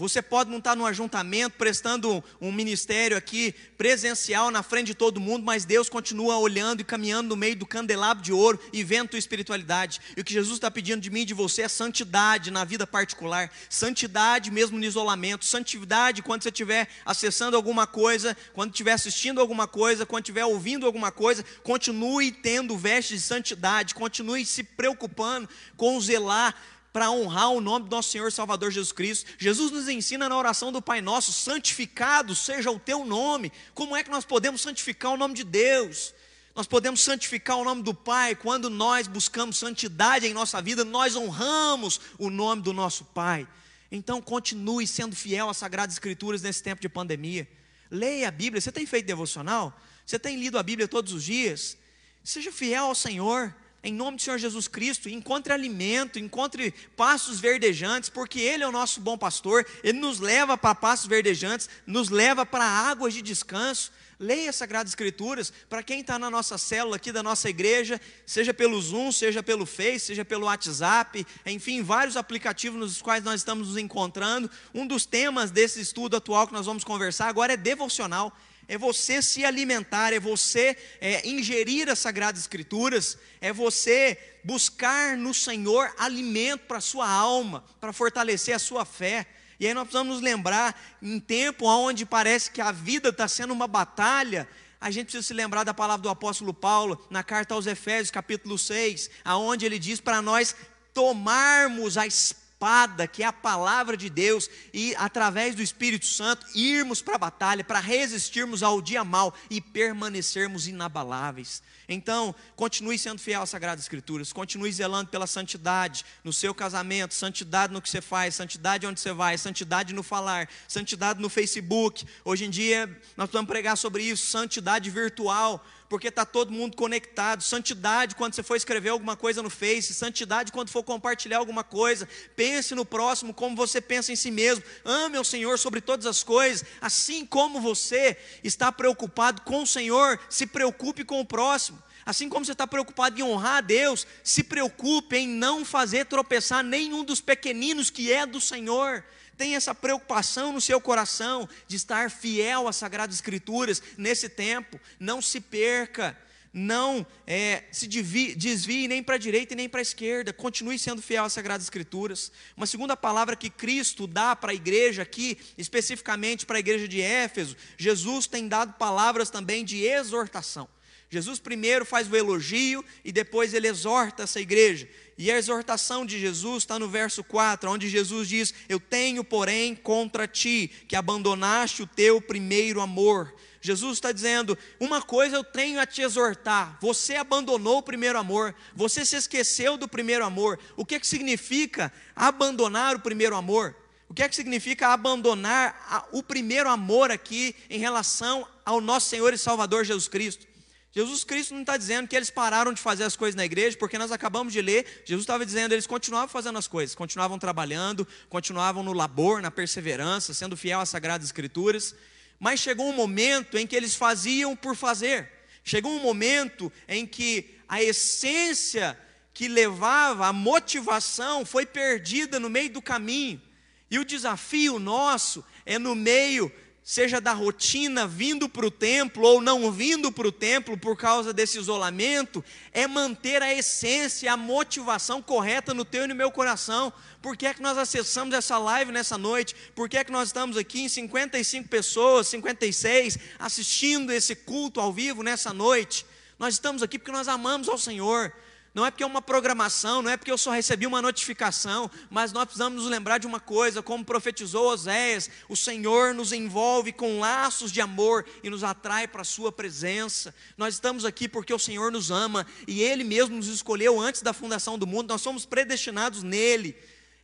[0.00, 4.94] Você pode não estar no ajuntamento prestando um, um, ministério aqui presencial na frente de
[4.94, 8.82] todo mundo, mas Deus continua olhando e caminhando no meio do candelabro de ouro e
[8.82, 10.00] vendo tua espiritualidade.
[10.16, 12.86] E o que Jesus está pedindo de mim e de você é santidade na vida
[12.86, 19.38] particular, santidade mesmo no isolamento, santidade quando você estiver acessando alguma coisa, quando estiver assistindo
[19.38, 25.46] alguma coisa, quando estiver ouvindo alguma coisa, continue tendo vestes de santidade, continue se preocupando
[25.76, 26.54] com zelar
[26.92, 29.30] para honrar o nome do nosso Senhor Salvador Jesus Cristo.
[29.38, 33.52] Jesus nos ensina na oração do Pai Nosso: santificado seja o teu nome.
[33.74, 36.14] Como é que nós podemos santificar o nome de Deus?
[36.54, 41.14] Nós podemos santificar o nome do Pai quando nós buscamos santidade em nossa vida, nós
[41.14, 43.46] honramos o nome do nosso Pai.
[43.90, 47.48] Então, continue sendo fiel às Sagradas Escrituras nesse tempo de pandemia.
[47.90, 48.60] Leia a Bíblia.
[48.60, 49.76] Você tem feito devocional?
[50.06, 51.76] Você tem lido a Bíblia todos os dias?
[52.22, 58.10] Seja fiel ao Senhor em nome do Senhor Jesus Cristo, encontre alimento, encontre pastos verdejantes,
[58.10, 62.44] porque Ele é o nosso bom pastor, Ele nos leva para pastos verdejantes, nos leva
[62.44, 63.90] para águas de descanso.
[64.22, 68.52] Leia as Sagradas Escrituras, para quem está na nossa célula aqui da nossa igreja, seja
[68.52, 73.68] pelo Zoom, seja pelo Face, seja pelo WhatsApp, enfim, vários aplicativos nos quais nós estamos
[73.68, 74.50] nos encontrando.
[74.74, 78.30] Um dos temas desse estudo atual que nós vamos conversar agora é devocional
[78.70, 85.34] é você se alimentar, é você é, ingerir as Sagradas Escrituras, é você buscar no
[85.34, 89.26] Senhor alimento para a sua alma, para fortalecer a sua fé.
[89.58, 93.52] E aí nós precisamos nos lembrar, em tempo onde parece que a vida está sendo
[93.52, 94.48] uma batalha,
[94.80, 98.56] a gente precisa se lembrar da palavra do apóstolo Paulo, na carta aos Efésios, capítulo
[98.56, 100.54] 6, aonde ele diz para nós
[100.94, 106.46] tomarmos a espada espada, que é a palavra de Deus, e através do Espírito Santo,
[106.54, 111.62] irmos para a batalha, para resistirmos ao dia mal e permanecermos inabaláveis.
[111.88, 117.72] Então, continue sendo fiel às Sagradas Escrituras, continue zelando pela santidade no seu casamento, santidade
[117.72, 122.06] no que você faz, santidade onde você vai, santidade no falar, santidade no Facebook.
[122.24, 127.42] Hoje em dia, nós precisamos pregar sobre isso, santidade virtual porque está todo mundo conectado.
[127.42, 132.08] Santidade quando você for escrever alguma coisa no Face, santidade quando for compartilhar alguma coisa.
[132.36, 134.62] Pense no próximo como você pensa em si mesmo.
[134.84, 140.20] Ame o Senhor sobre todas as coisas, assim como você está preocupado com o Senhor,
[140.30, 141.82] se preocupe com o próximo.
[142.06, 146.62] Assim como você está preocupado em honrar a Deus, se preocupe em não fazer tropeçar
[146.62, 149.04] nenhum dos pequeninos que é do Senhor.
[149.40, 154.78] Tenha essa preocupação no seu coração de estar fiel às Sagradas Escrituras nesse tempo.
[154.98, 156.14] Não se perca,
[156.52, 160.30] não é, se desvie, desvie nem para a direita e nem para a esquerda.
[160.30, 162.30] Continue sendo fiel às Sagradas Escrituras.
[162.54, 167.00] Uma segunda palavra que Cristo dá para a igreja aqui, especificamente para a igreja de
[167.00, 170.68] Éfeso, Jesus tem dado palavras também de exortação.
[171.10, 174.88] Jesus primeiro faz o elogio e depois ele exorta essa igreja.
[175.18, 179.74] E a exortação de Jesus está no verso 4, onde Jesus diz: Eu tenho, porém,
[179.74, 183.34] contra ti, que abandonaste o teu primeiro amor.
[183.60, 186.78] Jesus está dizendo: Uma coisa eu tenho a te exortar.
[186.80, 190.60] Você abandonou o primeiro amor, você se esqueceu do primeiro amor.
[190.76, 193.74] O que, é que significa abandonar o primeiro amor?
[194.08, 199.34] O que é que significa abandonar o primeiro amor aqui em relação ao nosso Senhor
[199.34, 200.49] e Salvador Jesus Cristo?
[200.92, 203.96] Jesus Cristo não está dizendo que eles pararam de fazer as coisas na igreja, porque
[203.96, 208.82] nós acabamos de ler, Jesus estava dizendo, eles continuavam fazendo as coisas, continuavam trabalhando, continuavam
[208.82, 211.94] no labor, na perseverança, sendo fiel às Sagradas Escrituras,
[212.40, 215.30] mas chegou um momento em que eles faziam por fazer,
[215.62, 218.98] chegou um momento em que a essência
[219.32, 223.40] que levava, a motivação foi perdida no meio do caminho,
[223.88, 226.50] e o desafio nosso é no meio
[226.90, 231.32] seja da rotina vindo para o templo ou não vindo para o templo por causa
[231.32, 236.92] desse isolamento, é manter a essência, a motivação correta no teu e no meu coração.
[237.22, 239.54] Por que é que nós acessamos essa live nessa noite?
[239.72, 244.92] Por que é que nós estamos aqui em 55 pessoas, 56, assistindo esse culto ao
[244.92, 246.04] vivo nessa noite?
[246.40, 248.32] Nós estamos aqui porque nós amamos ao Senhor.
[248.72, 252.32] Não é porque é uma programação, não é porque eu só recebi uma notificação, mas
[252.32, 257.18] nós precisamos nos lembrar de uma coisa, como profetizou Oséias, o Senhor nos envolve com
[257.18, 260.32] laços de amor e nos atrai para a sua presença.
[260.56, 264.32] Nós estamos aqui porque o Senhor nos ama e ele mesmo nos escolheu antes da
[264.32, 265.08] fundação do mundo.
[265.08, 266.76] Nós somos predestinados nele,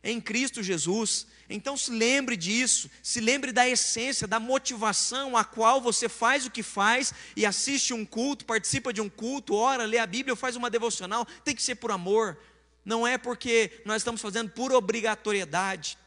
[0.03, 1.27] em Cristo Jesus.
[1.49, 6.51] Então se lembre disso, se lembre da essência, da motivação a qual você faz o
[6.51, 10.55] que faz e assiste um culto, participa de um culto, ora, lê a Bíblia, faz
[10.55, 12.37] uma devocional, tem que ser por amor,
[12.83, 15.97] não é porque nós estamos fazendo por obrigatoriedade.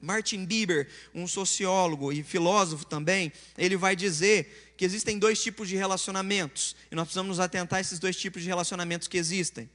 [0.00, 5.76] Martin Bieber, um sociólogo e filósofo também, ele vai dizer que existem dois tipos de
[5.76, 9.68] relacionamentos, e nós precisamos nos atentar a esses dois tipos de relacionamentos que existem.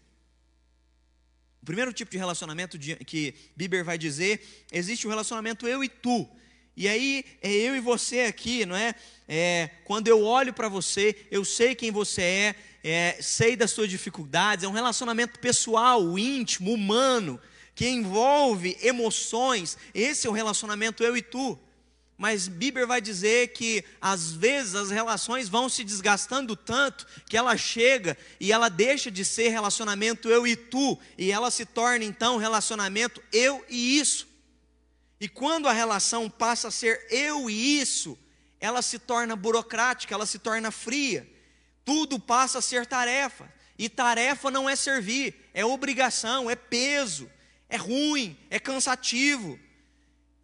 [1.65, 4.39] O primeiro tipo de relacionamento que Bieber vai dizer,
[4.71, 6.29] existe o relacionamento eu e tu.
[6.77, 8.93] E aí é eu e você aqui, não é?
[9.27, 13.89] é quando eu olho para você, eu sei quem você é, é, sei das suas
[13.89, 14.63] dificuldades.
[14.63, 17.41] É um relacionamento pessoal, íntimo, humano,
[17.73, 19.75] que envolve emoções.
[19.91, 21.57] Esse é o relacionamento eu e tu.
[22.17, 27.57] Mas Bieber vai dizer que às vezes as relações vão se desgastando tanto que ela
[27.57, 32.37] chega e ela deixa de ser relacionamento eu e tu e ela se torna então
[32.37, 34.27] relacionamento eu e isso.
[35.19, 38.17] E quando a relação passa a ser eu e isso,
[38.59, 41.29] ela se torna burocrática, ela se torna fria.
[41.83, 43.51] Tudo passa a ser tarefa.
[43.77, 47.29] E tarefa não é servir, é obrigação, é peso,
[47.67, 49.59] é ruim, é cansativo.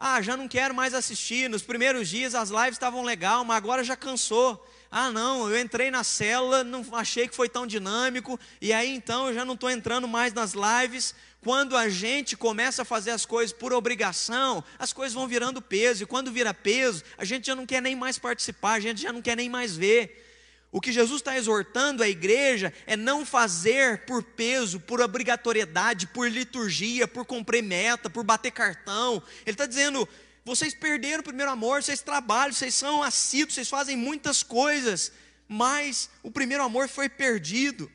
[0.04, 1.48] Ah, já não quero mais assistir.
[1.48, 4.68] Nos primeiros dias as lives estavam legal, mas agora já cansou.
[4.90, 9.28] Ah, não, eu entrei na célula, não achei que foi tão dinâmico, e aí então
[9.28, 11.14] eu já não estou entrando mais nas lives.
[11.44, 16.02] Quando a gente começa a fazer as coisas por obrigação, as coisas vão virando peso,
[16.02, 19.14] e quando vira peso, a gente já não quer nem mais participar, a gente já
[19.14, 20.31] não quer nem mais ver.
[20.72, 26.32] O que Jesus está exortando a igreja é não fazer por peso, por obrigatoriedade, por
[26.32, 29.22] liturgia, por cumprir meta, por bater cartão.
[29.46, 30.08] Ele está dizendo:
[30.46, 35.12] vocês perderam o primeiro amor, vocês trabalham, vocês são assíduos, vocês fazem muitas coisas,
[35.46, 37.92] mas o primeiro amor foi perdido.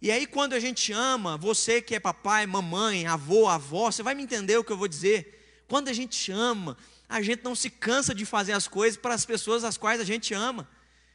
[0.00, 4.14] E aí, quando a gente ama, você que é papai, mamãe, avô, avó, você vai
[4.14, 5.64] me entender o que eu vou dizer.
[5.66, 6.76] Quando a gente ama,
[7.08, 10.04] a gente não se cansa de fazer as coisas para as pessoas às quais a
[10.04, 10.68] gente ama.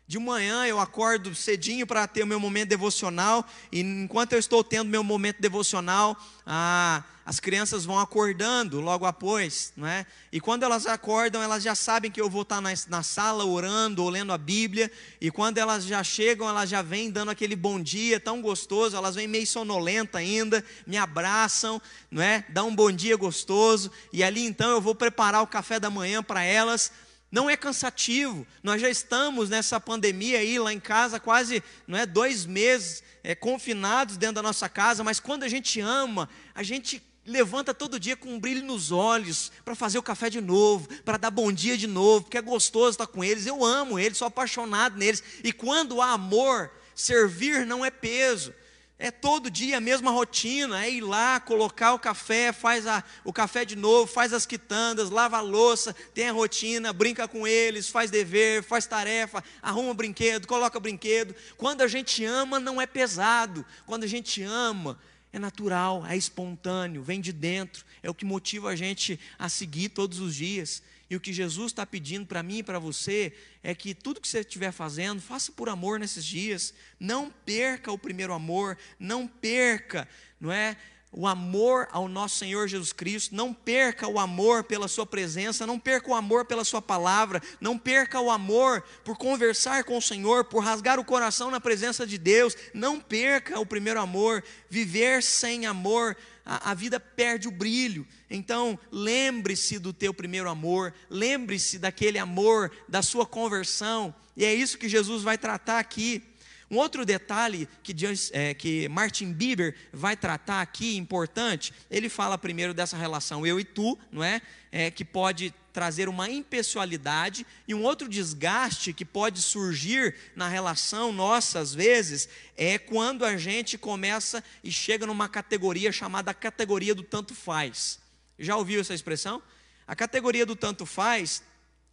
[0.09, 4.63] De manhã eu acordo cedinho para ter o meu momento devocional, e enquanto eu estou
[4.63, 6.17] tendo meu momento devocional,
[6.47, 10.07] ah, as crianças vão acordando logo após, não é?
[10.31, 14.01] E quando elas acordam, elas já sabem que eu vou estar na, na sala orando
[14.01, 14.91] ou lendo a Bíblia,
[15.21, 19.13] e quando elas já chegam, elas já vêm dando aquele bom dia tão gostoso, elas
[19.13, 22.43] vêm meio sonolenta ainda, me abraçam, não é?
[22.49, 26.23] Dá um bom dia gostoso, e ali então eu vou preparar o café da manhã
[26.23, 26.91] para elas
[27.31, 28.45] não é cansativo.
[28.63, 33.35] Nós já estamos nessa pandemia aí lá em casa quase, não é, dois meses é,
[33.35, 35.03] confinados dentro da nossa casa.
[35.03, 39.51] Mas quando a gente ama, a gente levanta todo dia com um brilho nos olhos
[39.63, 42.91] para fazer o café de novo, para dar bom dia de novo, porque é gostoso
[42.91, 43.45] estar com eles.
[43.45, 45.23] Eu amo eles, sou apaixonado neles.
[45.43, 48.53] E quando há amor, servir não é peso.
[49.01, 53.31] É todo dia a mesma rotina, é ir lá, colocar o café, faz a, o
[53.31, 57.87] café de novo, faz as quitandas, lava a louça, tem a rotina, brinca com eles,
[57.87, 61.33] faz dever, faz tarefa, arruma brinquedo, coloca brinquedo.
[61.55, 63.65] Quando a gente ama, não é pesado.
[63.85, 64.99] Quando a gente ama,
[65.31, 69.87] é natural, é espontâneo, vem de dentro, é o que motiva a gente a seguir
[69.89, 70.83] todos os dias.
[71.09, 74.27] E o que Jesus está pedindo para mim e para você é que tudo que
[74.27, 76.73] você estiver fazendo, faça por amor nesses dias.
[76.99, 80.07] Não perca o primeiro amor, não perca,
[80.39, 80.77] não é?
[81.11, 85.79] O amor ao nosso Senhor Jesus Cristo, não perca o amor pela Sua presença, não
[85.79, 90.45] perca o amor pela Sua palavra, não perca o amor por conversar com o Senhor,
[90.45, 94.43] por rasgar o coração na presença de Deus, não perca o primeiro amor.
[94.69, 96.15] Viver sem amor
[96.49, 98.07] a, a vida perde o brilho.
[98.27, 104.77] Então, lembre-se do teu primeiro amor, lembre-se daquele amor, da sua conversão, e é isso
[104.79, 106.23] que Jesus vai tratar aqui.
[106.71, 107.95] Um outro detalhe que,
[108.31, 113.63] é, que Martin Bieber vai tratar aqui, importante, ele fala primeiro dessa relação eu e
[113.63, 114.41] tu, não é?
[114.71, 121.13] é que pode trazer uma impessoalidade e um outro desgaste que pode surgir na relação
[121.13, 127.01] nossa, às vezes, é quando a gente começa e chega numa categoria chamada categoria do
[127.01, 127.97] tanto faz.
[128.37, 129.41] Já ouviu essa expressão?
[129.87, 131.41] A categoria do tanto faz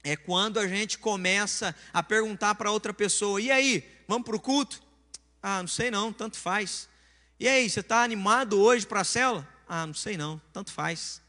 [0.03, 4.41] é quando a gente começa a perguntar para outra pessoa: e aí, vamos para o
[4.41, 4.83] culto?
[5.41, 6.89] Ah, não sei não, tanto faz.
[7.39, 9.49] E aí, você está animado hoje para a célula?
[9.69, 11.25] Ah, não sei não, tanto faz.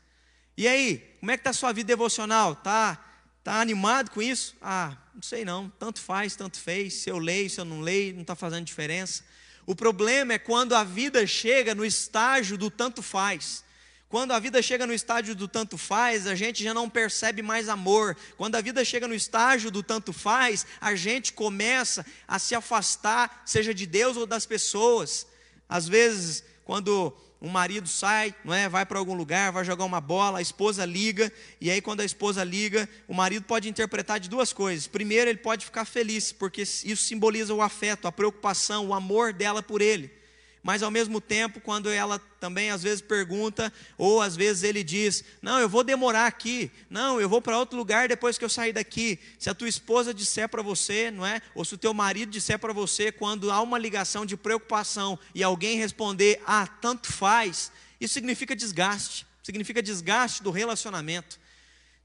[0.57, 2.55] E aí, como é que está a sua vida devocional?
[2.55, 2.97] Tá,
[3.43, 4.55] tá animado com isso?
[4.59, 6.95] Ah, não sei não, tanto faz, tanto fez.
[6.95, 9.23] Se eu leio, se eu não leio, não está fazendo diferença.
[9.67, 13.63] O problema é quando a vida chega no estágio do tanto faz.
[14.09, 17.67] Quando a vida chega no estágio do tanto faz, a gente já não percebe mais
[17.67, 18.17] amor.
[18.37, 23.43] Quando a vida chega no estágio do tanto faz, a gente começa a se afastar,
[23.45, 25.27] seja de Deus ou das pessoas.
[25.67, 30.01] Às vezes, quando um marido sai, não é, vai para algum lugar, vai jogar uma
[30.01, 34.27] bola, a esposa liga, e aí quando a esposa liga, o marido pode interpretar de
[34.27, 34.87] duas coisas.
[34.87, 39.61] Primeiro, ele pode ficar feliz, porque isso simboliza o afeto, a preocupação, o amor dela
[39.61, 40.16] por ele
[40.63, 45.23] mas ao mesmo tempo, quando ela também às vezes pergunta, ou às vezes ele diz:
[45.41, 48.73] Não, eu vou demorar aqui, não, eu vou para outro lugar depois que eu sair
[48.73, 49.19] daqui.
[49.39, 51.41] Se a tua esposa disser para você, não é?
[51.55, 55.43] Ou se o teu marido disser para você, quando há uma ligação de preocupação e
[55.43, 61.39] alguém responder: Ah, tanto faz, isso significa desgaste, significa desgaste do relacionamento.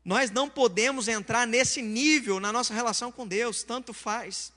[0.04, 4.52] Nós não podemos entrar nesse nível na nossa relação com Deus, tanto faz.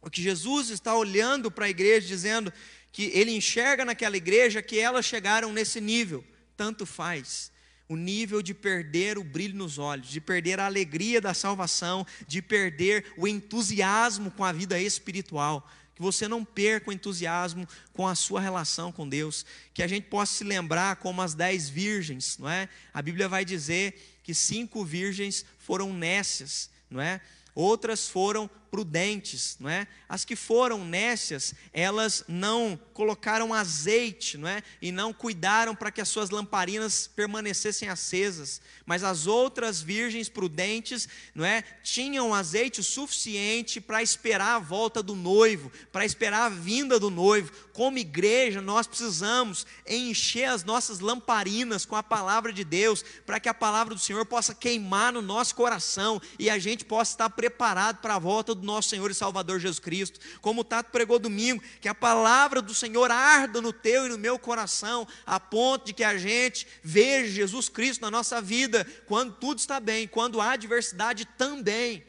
[0.00, 2.52] O que Jesus está olhando para a igreja, dizendo
[2.96, 6.24] que ele enxerga naquela igreja que elas chegaram nesse nível,
[6.56, 7.52] tanto faz.
[7.86, 12.40] O nível de perder o brilho nos olhos, de perder a alegria da salvação, de
[12.40, 15.70] perder o entusiasmo com a vida espiritual.
[15.94, 19.44] Que você não perca o entusiasmo com a sua relação com Deus.
[19.74, 22.66] Que a gente possa se lembrar como as dez virgens, não é?
[22.94, 27.20] A Bíblia vai dizer que cinco virgens foram nécias, não é?
[27.54, 29.86] Outras foram prudentes, não é?
[30.08, 34.62] As que foram nécias, elas não colocaram azeite, não é?
[34.80, 38.60] E não cuidaram para que as suas lamparinas permanecessem acesas.
[38.84, 41.62] Mas as outras virgens prudentes, não é?
[41.82, 47.52] Tinham azeite suficiente para esperar a volta do noivo, para esperar a vinda do noivo.
[47.72, 53.48] Como igreja, nós precisamos encher as nossas lamparinas com a palavra de Deus, para que
[53.48, 57.98] a palavra do Senhor possa queimar no nosso coração e a gente possa estar preparado
[57.98, 60.18] para a volta do nosso Senhor e Salvador Jesus Cristo.
[60.40, 64.18] Como o Tato pregou domingo, que a palavra do Senhor arda no teu e no
[64.18, 69.34] meu coração, a ponto de que a gente veja Jesus Cristo na nossa vida, quando
[69.34, 72.04] tudo está bem, quando há adversidade também.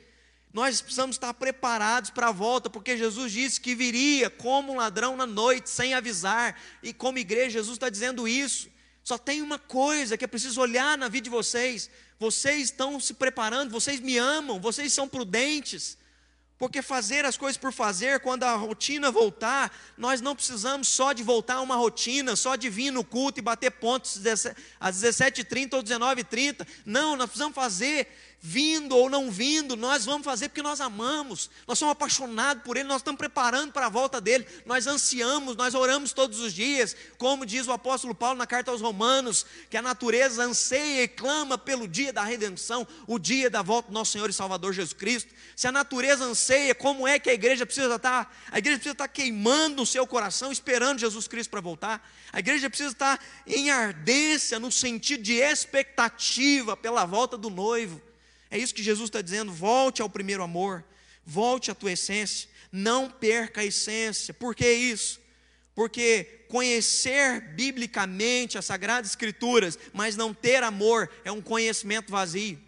[0.54, 5.16] Nós precisamos estar preparados para a volta, porque Jesus disse que viria como um ladrão
[5.16, 8.68] na noite, sem avisar, e como igreja, Jesus está dizendo isso.
[9.04, 11.90] Só tem uma coisa que é preciso olhar na vida de vocês:
[12.20, 15.98] vocês estão se preparando, vocês me amam, vocês são prudentes.
[16.58, 21.22] Porque fazer as coisas por fazer, quando a rotina voltar, nós não precisamos só de
[21.22, 24.20] voltar a uma rotina, só de vir no culto e bater pontos
[24.80, 26.68] às 17h30 ou 19h30.
[26.84, 28.08] Não, nós precisamos fazer
[28.48, 32.88] vindo ou não vindo, nós vamos fazer porque nós amamos, nós somos apaixonados por Ele,
[32.88, 37.46] nós estamos preparando para a volta dele, nós ansiamos, nós oramos todos os dias, como
[37.46, 41.90] diz o apóstolo Paulo na carta aos Romanos, que a natureza anseia e clama pelo
[41.90, 45.34] dia da redenção, o dia da volta do nosso Senhor e Salvador Jesus Cristo.
[45.54, 48.34] Se a natureza anseia, como é que a igreja precisa estar?
[48.50, 52.10] A igreja precisa estar queimando o seu coração, esperando Jesus Cristo para voltar.
[52.32, 58.07] A igreja precisa estar em ardência, no sentido de expectativa pela volta do noivo.
[58.50, 60.84] É isso que Jesus está dizendo: volte ao primeiro amor,
[61.26, 64.34] volte à tua essência, não perca a essência.
[64.34, 65.20] Por que isso?
[65.76, 72.60] Porque conhecer biblicamente as Sagradas Escrituras, mas não ter amor, é um conhecimento vazio.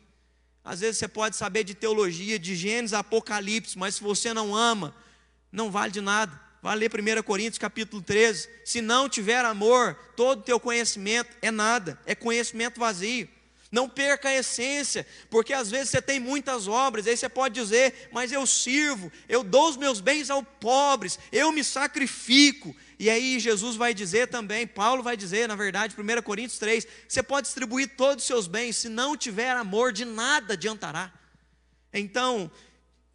[0.64, 4.96] Às vezes você pode saber de teologia, de Gênesis, Apocalipse, mas se você não ama,
[5.52, 6.40] não vale de nada.
[6.62, 8.50] Vai ler 1 Coríntios capítulo 13.
[8.66, 13.28] Se não tiver amor, todo teu conhecimento é nada, é conhecimento vazio.
[13.72, 18.10] Não perca a essência, porque às vezes você tem muitas obras, aí você pode dizer,
[18.12, 22.76] mas eu sirvo, eu dou os meus bens aos pobres, eu me sacrifico.
[22.98, 27.22] E aí Jesus vai dizer também, Paulo vai dizer, na verdade, 1 Coríntios 3, você
[27.22, 31.14] pode distribuir todos os seus bens, se não tiver amor, de nada adiantará.
[31.94, 32.52] Então,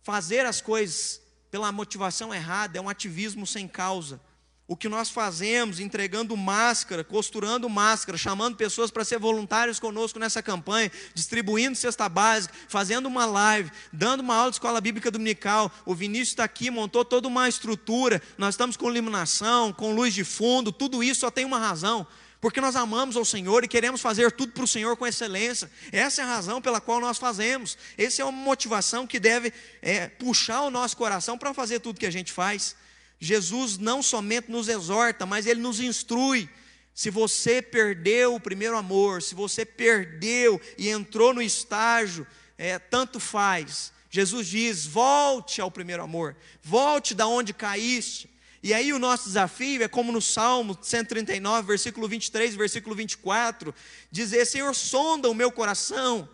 [0.02, 4.20] fazer as coisas pela motivação errada é um ativismo sem causa.
[4.66, 10.42] O que nós fazemos, entregando máscara, costurando máscara, chamando pessoas para ser voluntários conosco nessa
[10.42, 15.70] campanha, distribuindo cesta básica, fazendo uma live, dando uma aula de escola bíblica dominical.
[15.84, 18.22] O Vinícius está aqui, montou toda uma estrutura.
[18.38, 22.06] Nós estamos com iluminação, com luz de fundo, tudo isso só tem uma razão.
[22.40, 25.70] Porque nós amamos ao Senhor e queremos fazer tudo para o Senhor com excelência.
[25.92, 27.76] Essa é a razão pela qual nós fazemos.
[27.98, 29.52] Essa é uma motivação que deve
[29.82, 32.74] é, puxar o nosso coração para fazer tudo que a gente faz.
[33.20, 36.48] Jesus não somente nos exorta, mas ele nos instrui.
[36.94, 43.18] Se você perdeu o primeiro amor, se você perdeu e entrou no estágio, é, tanto
[43.18, 43.92] faz.
[44.10, 48.30] Jesus diz: volte ao primeiro amor, volte da onde caíste.
[48.62, 53.74] E aí o nosso desafio é como no Salmo 139, versículo 23, versículo 24,
[54.10, 56.28] dizer: Senhor, sonda o meu coração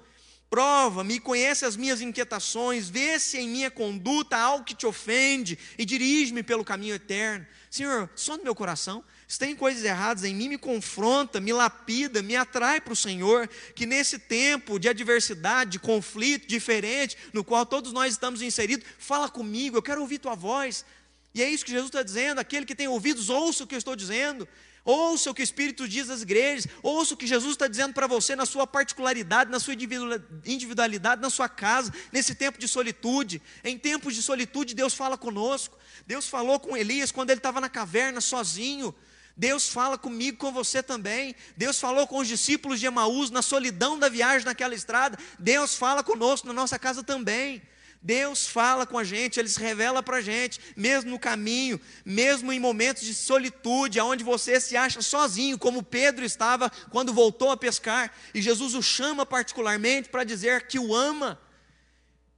[0.51, 5.57] Prova-me conhece as minhas inquietações, vê se em minha conduta há algo que te ofende
[5.78, 7.46] e dirige-me pelo caminho eterno.
[7.70, 9.05] Senhor, sonda meu coração.
[9.28, 13.48] Se tem coisas erradas em mim, me confronta, me lapida, me atrai para o Senhor.
[13.76, 19.28] Que nesse tempo de adversidade, de conflito diferente, no qual todos nós estamos inseridos, fala
[19.28, 20.84] comigo, eu quero ouvir tua voz.
[21.32, 23.78] E é isso que Jesus está dizendo: aquele que tem ouvidos, ouça o que eu
[23.78, 24.48] estou dizendo.
[24.84, 28.06] Ouça o que o Espírito diz às igrejas, ouça o que Jesus está dizendo para
[28.06, 33.42] você na sua particularidade, na sua individualidade, na sua casa, nesse tempo de solitude.
[33.62, 35.78] Em tempos de solitude, Deus fala conosco.
[36.06, 38.94] Deus falou com Elias quando ele estava na caverna sozinho.
[39.36, 41.34] Deus fala comigo, com você também.
[41.56, 45.18] Deus falou com os discípulos de Emaús na solidão da viagem naquela estrada.
[45.38, 47.62] Deus fala conosco na nossa casa também.
[48.03, 52.51] Deus fala com a gente, Ele se revela para a gente, mesmo no caminho, mesmo
[52.51, 57.57] em momentos de solitude, onde você se acha sozinho, como Pedro estava quando voltou a
[57.57, 61.38] pescar, e Jesus o chama particularmente para dizer que o ama.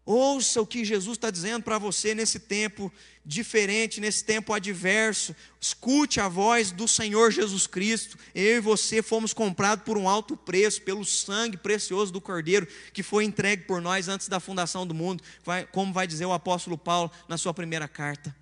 [0.04, 2.92] Ouça o que Jesus está dizendo para você nesse tempo
[3.24, 5.34] diferente, nesse tempo adverso.
[5.60, 8.18] Escute a voz do Senhor Jesus Cristo.
[8.34, 13.02] Eu e você fomos comprados por um alto preço, pelo sangue precioso do Cordeiro, que
[13.02, 15.22] foi entregue por nós antes da fundação do mundo,
[15.70, 18.41] como vai dizer o apóstolo Paulo na sua primeira carta.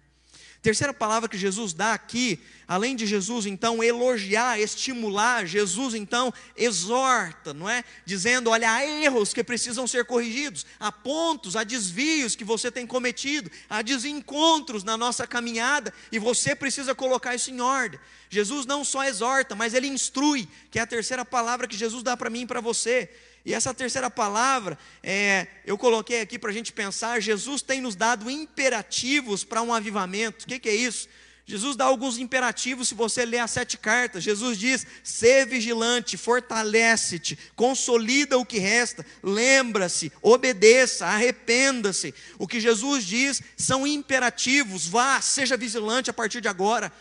[0.63, 2.39] Terceira palavra que Jesus dá aqui,
[2.69, 7.83] além de Jesus então elogiar, estimular, Jesus então exorta, não é?
[8.05, 12.87] Dizendo: olha, há erros que precisam ser corrigidos, há pontos, há desvios que você tem
[12.87, 17.99] cometido, há desencontros na nossa caminhada e você precisa colocar isso em ordem.
[18.29, 22.19] Jesus não só exorta, mas ele instrui, que é a terceira palavra que Jesus dá
[22.19, 23.09] para mim e para você.
[23.45, 27.97] E essa terceira palavra, é, eu coloquei aqui para a gente pensar: Jesus tem nos
[27.97, 30.45] dado imperativos para um avivamento.
[30.45, 31.09] O que, que é isso?
[31.51, 34.23] Jesus dá alguns imperativos se você ler as sete cartas.
[34.23, 42.15] Jesus diz: ser vigilante, fortalece-te, consolida o que resta, lembra-se, obedeça, arrependa-se.
[42.39, 44.87] O que Jesus diz são imperativos.
[44.87, 46.93] Vá, seja vigilante a partir de agora.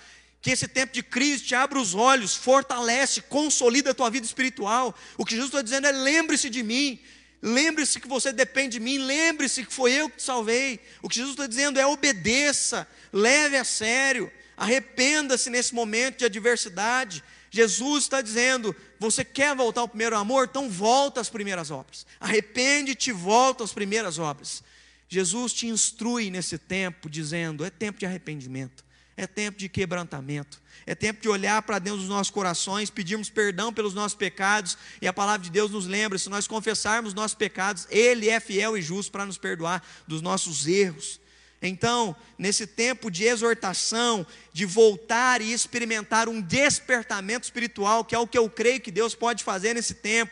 [0.42, 4.96] Que esse tempo de crise te abra os olhos, fortalece, consolida a tua vida espiritual.
[5.18, 7.00] O que Jesus está dizendo é: lembre-se de mim,
[7.42, 10.80] lembre-se que você depende de mim, lembre-se que foi eu que te salvei.
[11.02, 17.22] O que Jesus está dizendo é: obedeça, leve a sério, arrependa-se nesse momento de adversidade.
[17.52, 20.48] Jesus está dizendo: você quer voltar ao primeiro amor?
[20.50, 22.06] Então volta às primeiras obras.
[22.18, 24.64] Arrepende-te, volta às primeiras obras.
[25.10, 28.88] Jesus te instrui nesse tempo, dizendo: é tempo de arrependimento
[29.20, 33.74] é tempo de quebrantamento, é tempo de olhar para dentro dos nossos corações, pedirmos perdão
[33.74, 37.86] pelos nossos pecados, e a palavra de Deus nos lembra: se nós confessarmos nossos pecados,
[37.90, 41.20] Ele é fiel e justo para nos perdoar dos nossos erros.
[41.62, 48.26] Então, nesse tempo de exortação, de voltar e experimentar um despertamento espiritual, que é o
[48.26, 50.32] que eu creio que Deus pode fazer nesse tempo,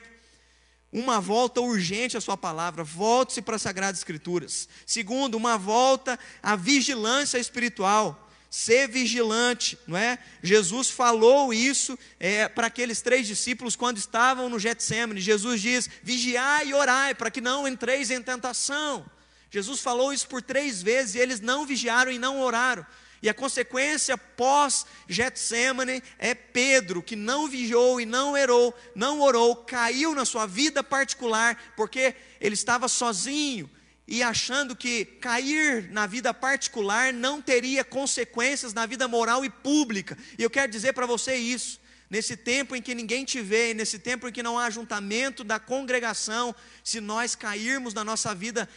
[0.93, 4.69] uma volta urgente à Sua palavra, volte-se para as Sagradas Escrituras.
[4.85, 10.17] Segundo, uma volta à vigilância espiritual ser vigilante, não é?
[10.41, 15.19] Jesus falou isso é, para aqueles três discípulos quando estavam no Getsemane.
[15.19, 19.05] Jesus diz: vigiai e orai para que não entreis em tentação.
[19.49, 22.85] Jesus falou isso por três vezes e eles não vigiaram e não oraram.
[23.21, 30.13] E a consequência pós-Getsemane é Pedro, que não vigiou e não orou, não orou, caiu
[30.13, 33.69] na sua vida particular, porque ele estava sozinho,
[34.07, 40.17] e achando que cair na vida particular não teria consequências na vida moral e pública.
[40.37, 41.79] E eu quero dizer para você isso.
[42.09, 45.59] Nesse tempo em que ninguém te vê, nesse tempo em que não há ajuntamento da
[45.59, 48.69] congregação, se nós cairmos na nossa vida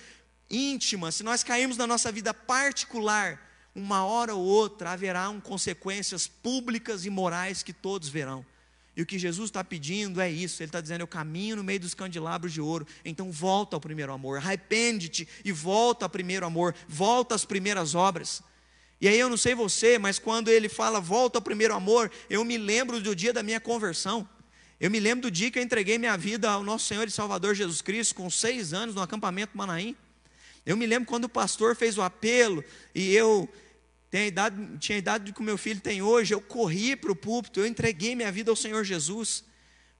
[0.50, 3.40] íntima, se nós cairmos na nossa vida particular,
[3.72, 8.44] uma hora ou outra haverá um consequências públicas e morais que todos verão.
[9.00, 10.62] E o que Jesus está pedindo é isso.
[10.62, 12.86] Ele está dizendo: Eu caminho no meio dos candelabros de ouro.
[13.02, 14.36] Então volta ao primeiro amor.
[14.36, 16.74] Arrepende-te e volta ao primeiro amor.
[16.86, 18.42] Volta às primeiras obras.
[19.00, 22.44] E aí eu não sei você, mas quando ele fala volta ao primeiro amor, eu
[22.44, 24.28] me lembro do dia da minha conversão.
[24.78, 27.54] Eu me lembro do dia que eu entreguei minha vida ao nosso Senhor e Salvador
[27.54, 29.96] Jesus Cristo, com seis anos, no acampamento Manaim.
[30.66, 32.62] Eu me lembro quando o pastor fez o apelo
[32.94, 33.48] e eu
[34.10, 37.12] tem a idade, tinha a idade que o meu filho tem hoje, eu corri para
[37.12, 39.44] o púlpito, eu entreguei minha vida ao Senhor Jesus.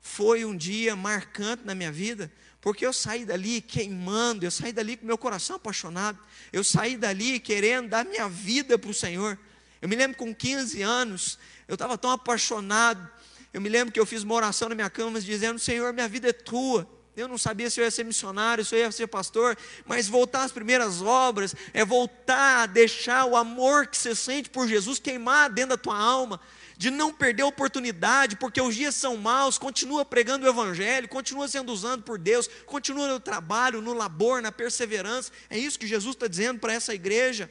[0.01, 4.97] Foi um dia marcante na minha vida, porque eu saí dali queimando, eu saí dali
[4.97, 6.19] com meu coração apaixonado,
[6.53, 9.39] eu saí dali querendo dar minha vida para o Senhor.
[9.81, 11.39] Eu me lembro com 15 anos,
[11.69, 13.09] eu estava tão apaixonado.
[13.53, 16.29] Eu me lembro que eu fiz uma oração na minha cama dizendo: Senhor, minha vida
[16.29, 16.89] é tua.
[17.17, 20.45] Eu não sabia se eu ia ser missionário, se eu ia ser pastor, mas voltar
[20.45, 25.51] às primeiras obras é voltar a deixar o amor que você sente por Jesus queimar
[25.51, 26.41] dentro da tua alma,
[26.77, 31.49] de não perder a oportunidade, porque os dias são maus, continua pregando o Evangelho, continua
[31.49, 35.33] sendo usado por Deus, continua no trabalho, no labor, na perseverança.
[35.51, 37.51] É isso que Jesus está dizendo para essa igreja.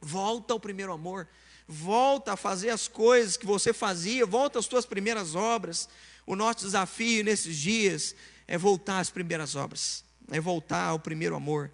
[0.00, 1.26] Volta ao primeiro amor,
[1.66, 5.88] volta a fazer as coisas que você fazia, volta às tuas primeiras obras.
[6.26, 8.14] O nosso desafio nesses dias
[8.46, 11.70] é voltar às primeiras obras, é voltar ao primeiro amor.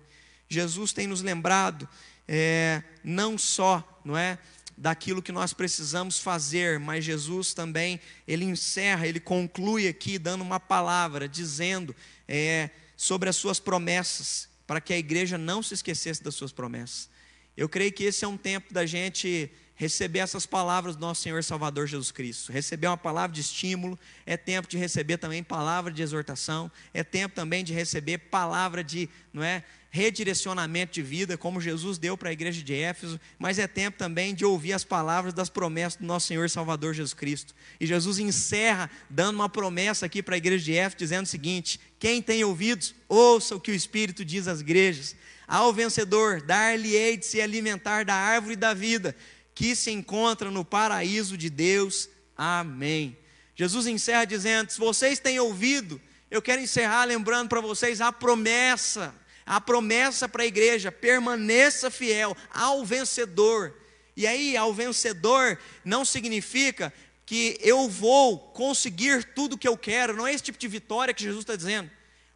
[0.49, 1.89] Jesus tem nos lembrado
[2.27, 4.39] é, não só, não é,
[4.77, 10.59] daquilo que nós precisamos fazer, mas Jesus também ele encerra, ele conclui aqui dando uma
[10.59, 11.95] palavra, dizendo
[12.27, 17.09] é, sobre as suas promessas, para que a igreja não se esquecesse das suas promessas.
[17.57, 19.51] Eu creio que esse é um tempo da gente
[19.83, 22.53] receber essas palavras do nosso Senhor Salvador Jesus Cristo.
[22.53, 27.35] Receber uma palavra de estímulo, é tempo de receber também palavra de exortação, é tempo
[27.35, 32.33] também de receber palavra de, não é, redirecionamento de vida, como Jesus deu para a
[32.33, 36.28] igreja de Éfeso, mas é tempo também de ouvir as palavras das promessas do nosso
[36.28, 37.53] Senhor Salvador Jesus Cristo.
[37.80, 41.80] E Jesus encerra dando uma promessa aqui para a igreja de Éfeso, dizendo o seguinte:
[41.99, 45.16] quem tem ouvidos, ouça o que o Espírito diz às igrejas.
[45.47, 49.14] Ao vencedor, dar-lhe-ei de se alimentar da árvore da vida,
[49.55, 52.09] que se encontra no paraíso de Deus.
[52.36, 53.16] Amém.
[53.55, 56.00] Jesus encerra dizendo: se vocês têm ouvido,
[56.30, 62.36] eu quero encerrar lembrando para vocês a promessa, a promessa para a igreja: permaneça fiel
[62.50, 63.74] ao vencedor.
[64.16, 66.92] E aí, ao vencedor não significa
[67.24, 71.22] que eu vou conseguir tudo que eu quero, não é esse tipo de vitória que
[71.22, 71.90] Jesus está dizendo.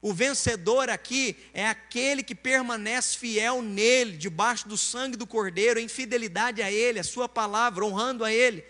[0.06, 5.88] O vencedor aqui é aquele que permanece fiel nele, debaixo do sangue do Cordeiro, em
[5.88, 8.64] fidelidade a Ele, a Sua palavra, honrando a Ele.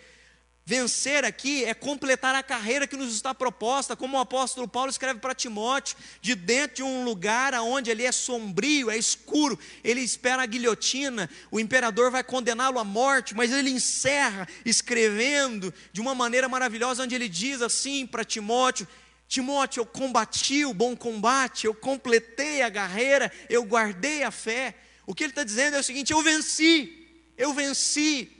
[0.65, 5.19] Vencer aqui é completar a carreira que nos está proposta, como o apóstolo Paulo escreve
[5.19, 10.41] para Timóteo, de dentro de um lugar onde ele é sombrio, é escuro, ele espera
[10.41, 16.49] a guilhotina, o imperador vai condená-lo à morte, mas ele encerra escrevendo de uma maneira
[16.49, 18.87] maravilhosa, onde ele diz assim para Timóteo:
[19.27, 24.75] Timóteo, eu combati o bom combate, eu completei a carreira, eu guardei a fé.
[25.05, 27.07] O que ele está dizendo é o seguinte: eu venci,
[27.37, 28.31] eu venci,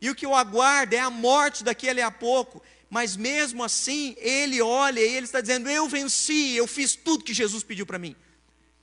[0.00, 2.62] e o que o aguarda é a morte daquele a pouco.
[2.90, 7.32] Mas mesmo assim, ele olha e ele está dizendo: Eu venci, eu fiz tudo que
[7.32, 8.14] Jesus pediu para mim.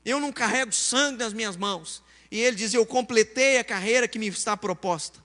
[0.03, 2.01] Eu não carrego sangue nas minhas mãos.
[2.31, 5.23] E ele diz: Eu completei a carreira que me está proposta.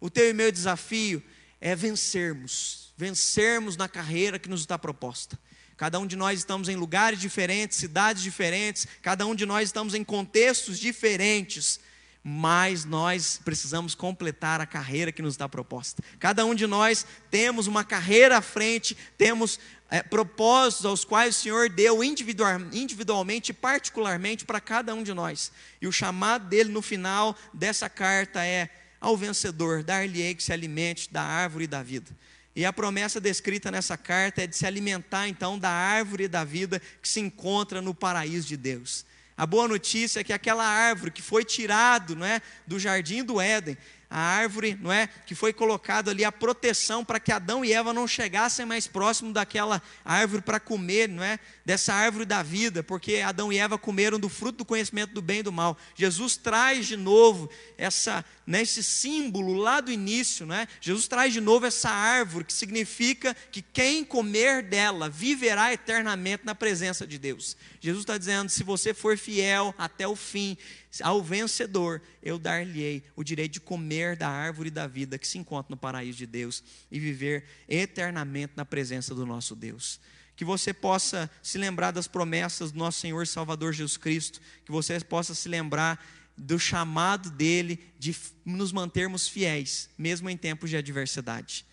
[0.00, 1.22] O teu e meu desafio
[1.60, 5.38] é vencermos, vencermos na carreira que nos está proposta.
[5.76, 9.94] Cada um de nós estamos em lugares diferentes, cidades diferentes, cada um de nós estamos
[9.94, 11.78] em contextos diferentes,
[12.24, 16.02] mas nós precisamos completar a carreira que nos está proposta.
[16.18, 19.60] Cada um de nós temos uma carreira à frente, temos
[19.90, 25.12] é, propósitos aos quais o Senhor deu individual, individualmente e particularmente para cada um de
[25.12, 25.52] nós.
[25.80, 28.70] E o chamado dele no final dessa carta é:
[29.00, 32.10] ao vencedor, dar-lhe-ei que se alimente da árvore da vida.
[32.56, 36.80] E a promessa descrita nessa carta é de se alimentar então da árvore da vida
[37.02, 39.04] que se encontra no paraíso de Deus.
[39.36, 43.38] A boa notícia é que aquela árvore que foi tirado, não é, do jardim do
[43.38, 43.76] Éden,
[44.08, 47.92] a árvore, não é, que foi colocado ali a proteção para que Adão e Eva
[47.92, 53.16] não chegassem mais próximo daquela árvore para comer, não é, dessa árvore da vida, porque
[53.16, 55.76] Adão e Eva comeram do fruto do conhecimento do bem e do mal.
[55.96, 60.68] Jesus traz de novo essa, né, esse símbolo lá do início, não é?
[60.80, 66.54] Jesus traz de novo essa árvore que significa que quem comer dela viverá eternamente na
[66.54, 67.56] presença de Deus.
[67.80, 70.56] Jesus está dizendo: se você for fiel até o fim,
[71.02, 75.70] ao vencedor, eu dar-lhe-ei o direito de comer da árvore da vida que se encontra
[75.70, 76.62] no paraíso de Deus
[76.92, 79.98] e viver eternamente na presença do nosso Deus.
[80.36, 85.00] Que você possa se lembrar das promessas do nosso Senhor Salvador Jesus Cristo, que você
[85.00, 86.04] possa se lembrar
[86.36, 88.14] do chamado dele de
[88.44, 91.64] nos mantermos fiéis, mesmo em tempos de adversidade.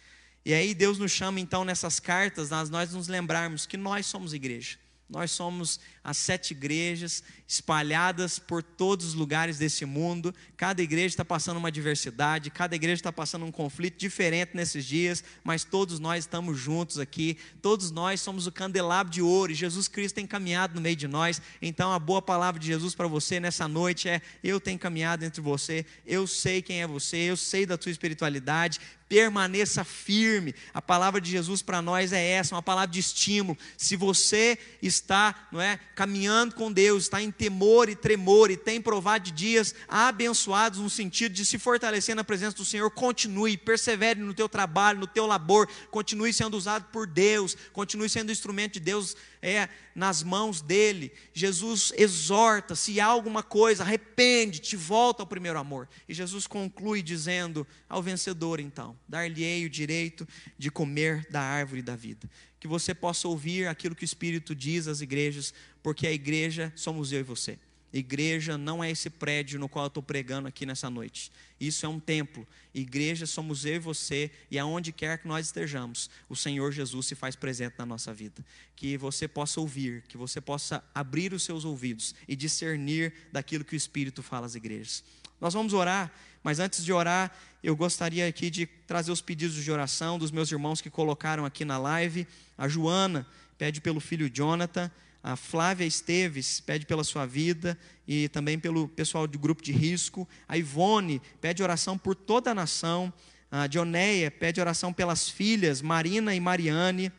[0.46, 4.78] E aí Deus nos chama então nessas cartas, nós nos lembrarmos que nós somos igreja.
[5.10, 10.34] Nós somos as sete igrejas espalhadas por todos os lugares desse mundo.
[10.58, 15.24] Cada igreja está passando uma diversidade, cada igreja está passando um conflito diferente nesses dias,
[15.44, 17.38] mas todos nós estamos juntos aqui.
[17.62, 21.08] Todos nós somos o candelabro de ouro e Jesus Cristo tem caminhado no meio de
[21.08, 21.42] nós.
[21.62, 25.42] Então, a boa palavra de Jesus para você nessa noite é: Eu tenho caminhado entre
[25.42, 28.80] você, eu sei quem é você, eu sei da tua espiritualidade
[29.14, 30.56] permaneça firme.
[30.74, 33.56] A palavra de Jesus para nós é essa, uma palavra de estímulo.
[33.78, 38.82] Se você está, não é, caminhando com Deus, está em temor e tremor e tem
[38.82, 44.20] provado de dias abençoados no sentido de se fortalecer na presença do Senhor, continue, persevere
[44.20, 48.80] no teu trabalho, no teu labor, continue sendo usado por Deus, continue sendo instrumento de
[48.80, 51.12] Deus é nas mãos dele.
[51.34, 55.90] Jesus exorta: se há alguma coisa, arrepende-te, volta ao primeiro amor.
[56.08, 60.26] E Jesus conclui dizendo ao vencedor, então: dar-lhe-ei o direito
[60.58, 62.30] de comer da árvore da vida.
[62.64, 65.54] Que você possa ouvir aquilo que o Espírito diz às igrejas,
[65.84, 67.60] porque a igreja somos eu e você.
[67.92, 71.30] Igreja não é esse prédio no qual eu estou pregando aqui nessa noite.
[71.60, 72.48] Isso é um templo.
[72.74, 77.16] Igreja somos eu e você, e aonde quer que nós estejamos, o Senhor Jesus se
[77.16, 78.42] faz presente na nossa vida.
[78.78, 83.76] Que você possa ouvir, que você possa abrir os seus ouvidos e discernir daquilo que
[83.76, 85.04] o Espírito fala às igrejas.
[85.42, 86.10] Nós vamos orar,
[86.44, 87.32] mas antes de orar,
[87.64, 91.64] eu gostaria aqui de trazer os pedidos de oração dos meus irmãos que colocaram aqui
[91.64, 92.28] na live.
[92.58, 93.26] A Joana
[93.58, 94.92] pede pelo filho Jonathan.
[95.24, 100.28] A Flávia Esteves pede pela sua vida e também pelo pessoal do grupo de risco.
[100.46, 103.14] A Ivone pede oração por toda a nação.
[103.50, 107.10] A Dioneia pede oração pelas filhas Marina e Mariane.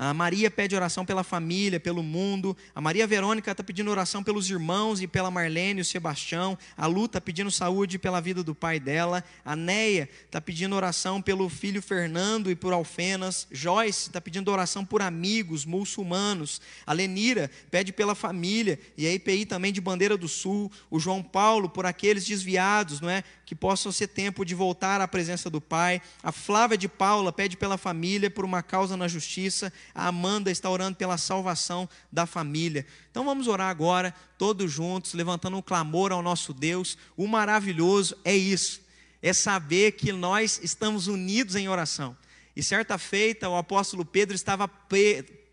[0.00, 2.56] A Maria pede oração pela família, pelo mundo.
[2.72, 6.56] A Maria Verônica está pedindo oração pelos irmãos e pela Marlene e o Sebastião.
[6.76, 9.24] A Lu está pedindo saúde pela vida do pai dela.
[9.44, 13.48] A Neia está pedindo oração pelo filho Fernando e por Alfenas.
[13.50, 16.60] Joyce está pedindo oração por amigos muçulmanos.
[16.86, 20.70] A Lenira pede pela família e a IPI também de Bandeira do Sul.
[20.88, 23.24] O João Paulo por aqueles desviados, não é?
[23.48, 26.02] Que possam ser tempo de voltar à presença do Pai.
[26.22, 29.72] A Flávia de Paula pede pela família por uma causa na justiça.
[29.94, 32.84] A Amanda está orando pela salvação da família.
[33.10, 36.98] Então vamos orar agora, todos juntos, levantando um clamor ao nosso Deus.
[37.16, 38.82] O maravilhoso é isso,
[39.22, 42.14] é saber que nós estamos unidos em oração.
[42.54, 44.68] E certa feita, o apóstolo Pedro estava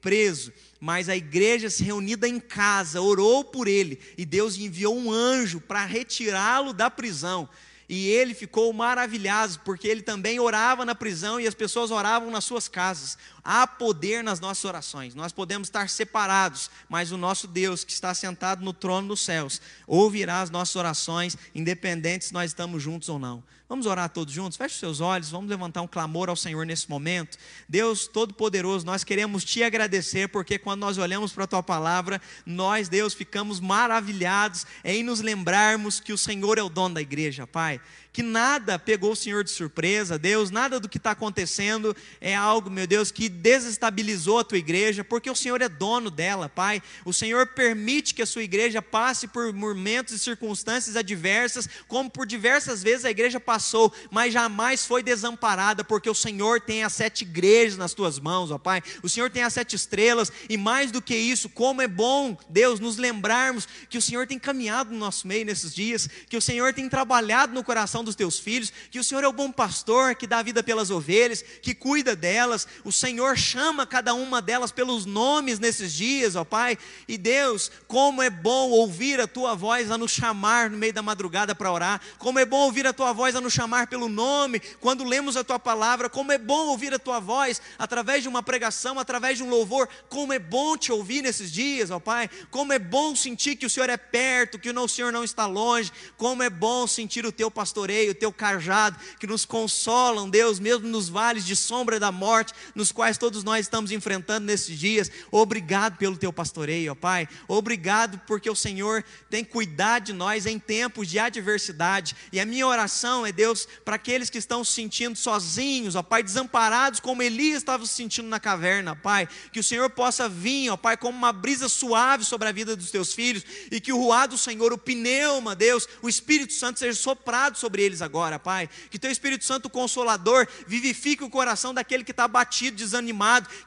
[0.01, 5.09] preso, mas a igreja se reunida em casa, orou por ele, e Deus enviou um
[5.09, 7.47] anjo para retirá-lo da prisão.
[7.87, 12.43] E ele ficou maravilhado, porque ele também orava na prisão e as pessoas oravam nas
[12.43, 13.17] suas casas.
[13.47, 15.13] Há poder nas nossas orações.
[15.13, 19.61] Nós podemos estar separados, mas o nosso Deus, que está sentado no trono dos céus,
[19.85, 23.43] ouvirá as nossas orações, independente se nós estamos juntos ou não.
[23.67, 24.57] Vamos orar todos juntos?
[24.57, 27.35] Feche os seus olhos, vamos levantar um clamor ao Senhor nesse momento.
[27.67, 32.89] Deus Todo-Poderoso, nós queremos te agradecer, porque quando nós olhamos para a tua palavra, nós,
[32.89, 37.79] Deus, ficamos maravilhados em nos lembrarmos que o Senhor é o dono da igreja, Pai
[38.15, 42.69] que nada pegou o Senhor de surpresa, Deus, nada do que está acontecendo é algo,
[42.69, 46.81] meu Deus, que desestabilizou a tua igreja, porque o Senhor é dono dela, Pai.
[47.03, 52.25] O Senhor permite que a sua igreja passe por momentos e circunstâncias adversas, como por
[52.25, 57.21] diversas vezes a igreja passou, mas jamais foi desamparada, porque o Senhor tem as sete
[57.21, 58.81] igrejas nas tuas mãos, ó Pai.
[59.03, 62.79] O Senhor tem as sete estrelas, e mais do que isso, como é bom, Deus,
[62.79, 66.73] nos lembrarmos que o Senhor tem caminhado no nosso meio nesses dias, que o Senhor
[66.73, 70.27] tem trabalhado no coração dos teus filhos, que o Senhor é o bom pastor que
[70.27, 72.67] dá vida pelas ovelhas, que cuida delas.
[72.83, 76.77] O Senhor chama cada uma delas pelos nomes nesses dias, ó Pai.
[77.07, 81.01] E Deus, como é bom ouvir a tua voz a nos chamar no meio da
[81.01, 84.59] madrugada para orar, como é bom ouvir a tua voz a nos chamar pelo nome
[84.81, 88.43] quando lemos a tua palavra, como é bom ouvir a tua voz através de uma
[88.43, 92.29] pregação, através de um louvor, como é bom te ouvir nesses dias, ó Pai.
[92.51, 95.91] Como é bom sentir que o Senhor é perto, que o Senhor não está longe,
[96.17, 100.87] como é bom sentir o teu pastoreio o teu cajado, que nos consolam, Deus, mesmo
[100.87, 105.11] nos vales de sombra da morte, nos quais todos nós estamos enfrentando nesses dias.
[105.31, 107.27] Obrigado pelo teu pastoreio, ó Pai.
[107.47, 112.15] Obrigado porque o Senhor tem cuidado de nós em tempos de adversidade.
[112.31, 116.23] E a minha oração é, Deus, para aqueles que estão se sentindo sozinhos, ó Pai,
[116.23, 120.77] desamparados, como Elias estava se sentindo na caverna, Pai, que o Senhor possa vir, ó
[120.77, 124.27] Pai, como uma brisa suave sobre a vida dos teus filhos, e que o ruar
[124.27, 128.69] do Senhor, o pneuma, Deus, o Espírito Santo seja soprado sobre eles agora, Pai.
[128.89, 133.04] Que Teu Espírito Santo Consolador vivifique o coração daquele que está batido, desanimado,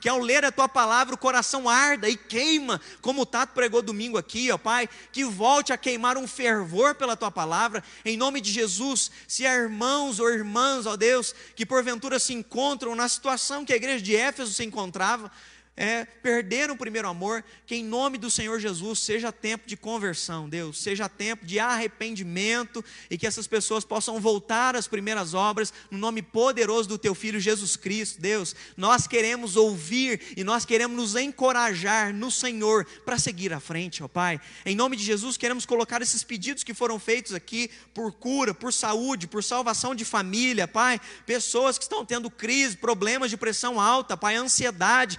[0.01, 3.83] que ao ler a Tua palavra o coração arda e queima, como o Tato pregou
[3.83, 4.89] domingo aqui, ó Pai.
[5.13, 9.11] Que volte a queimar um fervor pela Tua palavra, em nome de Jesus.
[9.27, 13.77] Se há irmãos ou irmãs, ó Deus, que porventura se encontram na situação que a
[13.77, 15.31] igreja de Éfeso se encontrava,
[15.79, 20.49] é, perderam o primeiro amor, que em nome do Senhor Jesus seja tempo de conversão,
[20.49, 25.97] Deus, seja tempo de arrependimento e que essas pessoas possam voltar às primeiras obras no
[25.97, 28.57] nome poderoso do Teu Filho Jesus Cristo, Deus.
[28.77, 34.09] Nós queremos ouvir e nós queremos nos encorajar no Senhor para seguir à frente, ó
[34.09, 34.41] Pai.
[34.67, 38.73] Em nome de Jesus, queremos colocar esses pedidos que foram feitos aqui por cura, por
[38.73, 41.01] saúde, por salvação de família, Pai.
[41.25, 45.17] Pessoas que estão tendo crise, problemas de pressão alta, Pai, ansiedade,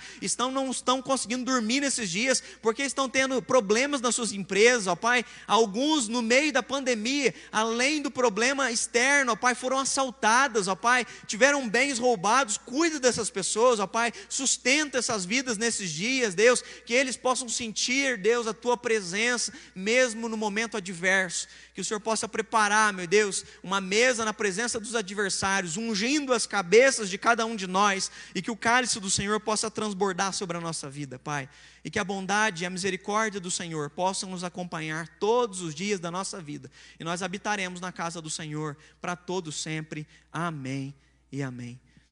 [0.50, 4.96] estão não estão conseguindo dormir nesses dias, porque estão tendo problemas nas suas empresas, ó
[4.96, 5.24] Pai.
[5.48, 11.06] Alguns, no meio da pandemia, além do problema externo, ó Pai, foram assaltadas, ó Pai,
[11.28, 12.58] tiveram bens roubados.
[12.58, 18.18] Cuida dessas pessoas, ó Pai, sustenta essas vidas nesses dias, Deus, que eles possam sentir,
[18.18, 21.48] Deus, a Tua presença, mesmo no momento adverso
[21.80, 26.46] que o Senhor possa preparar, meu Deus, uma mesa na presença dos adversários, ungindo as
[26.46, 30.58] cabeças de cada um de nós, e que o cálice do Senhor possa transbordar sobre
[30.58, 31.48] a nossa vida, Pai.
[31.82, 36.02] E que a bondade e a misericórdia do Senhor possam nos acompanhar todos os dias
[36.02, 36.70] da nossa vida,
[37.00, 40.06] e nós habitaremos na casa do Senhor para todos sempre.
[40.34, 40.94] Amém
[41.32, 41.80] e amém.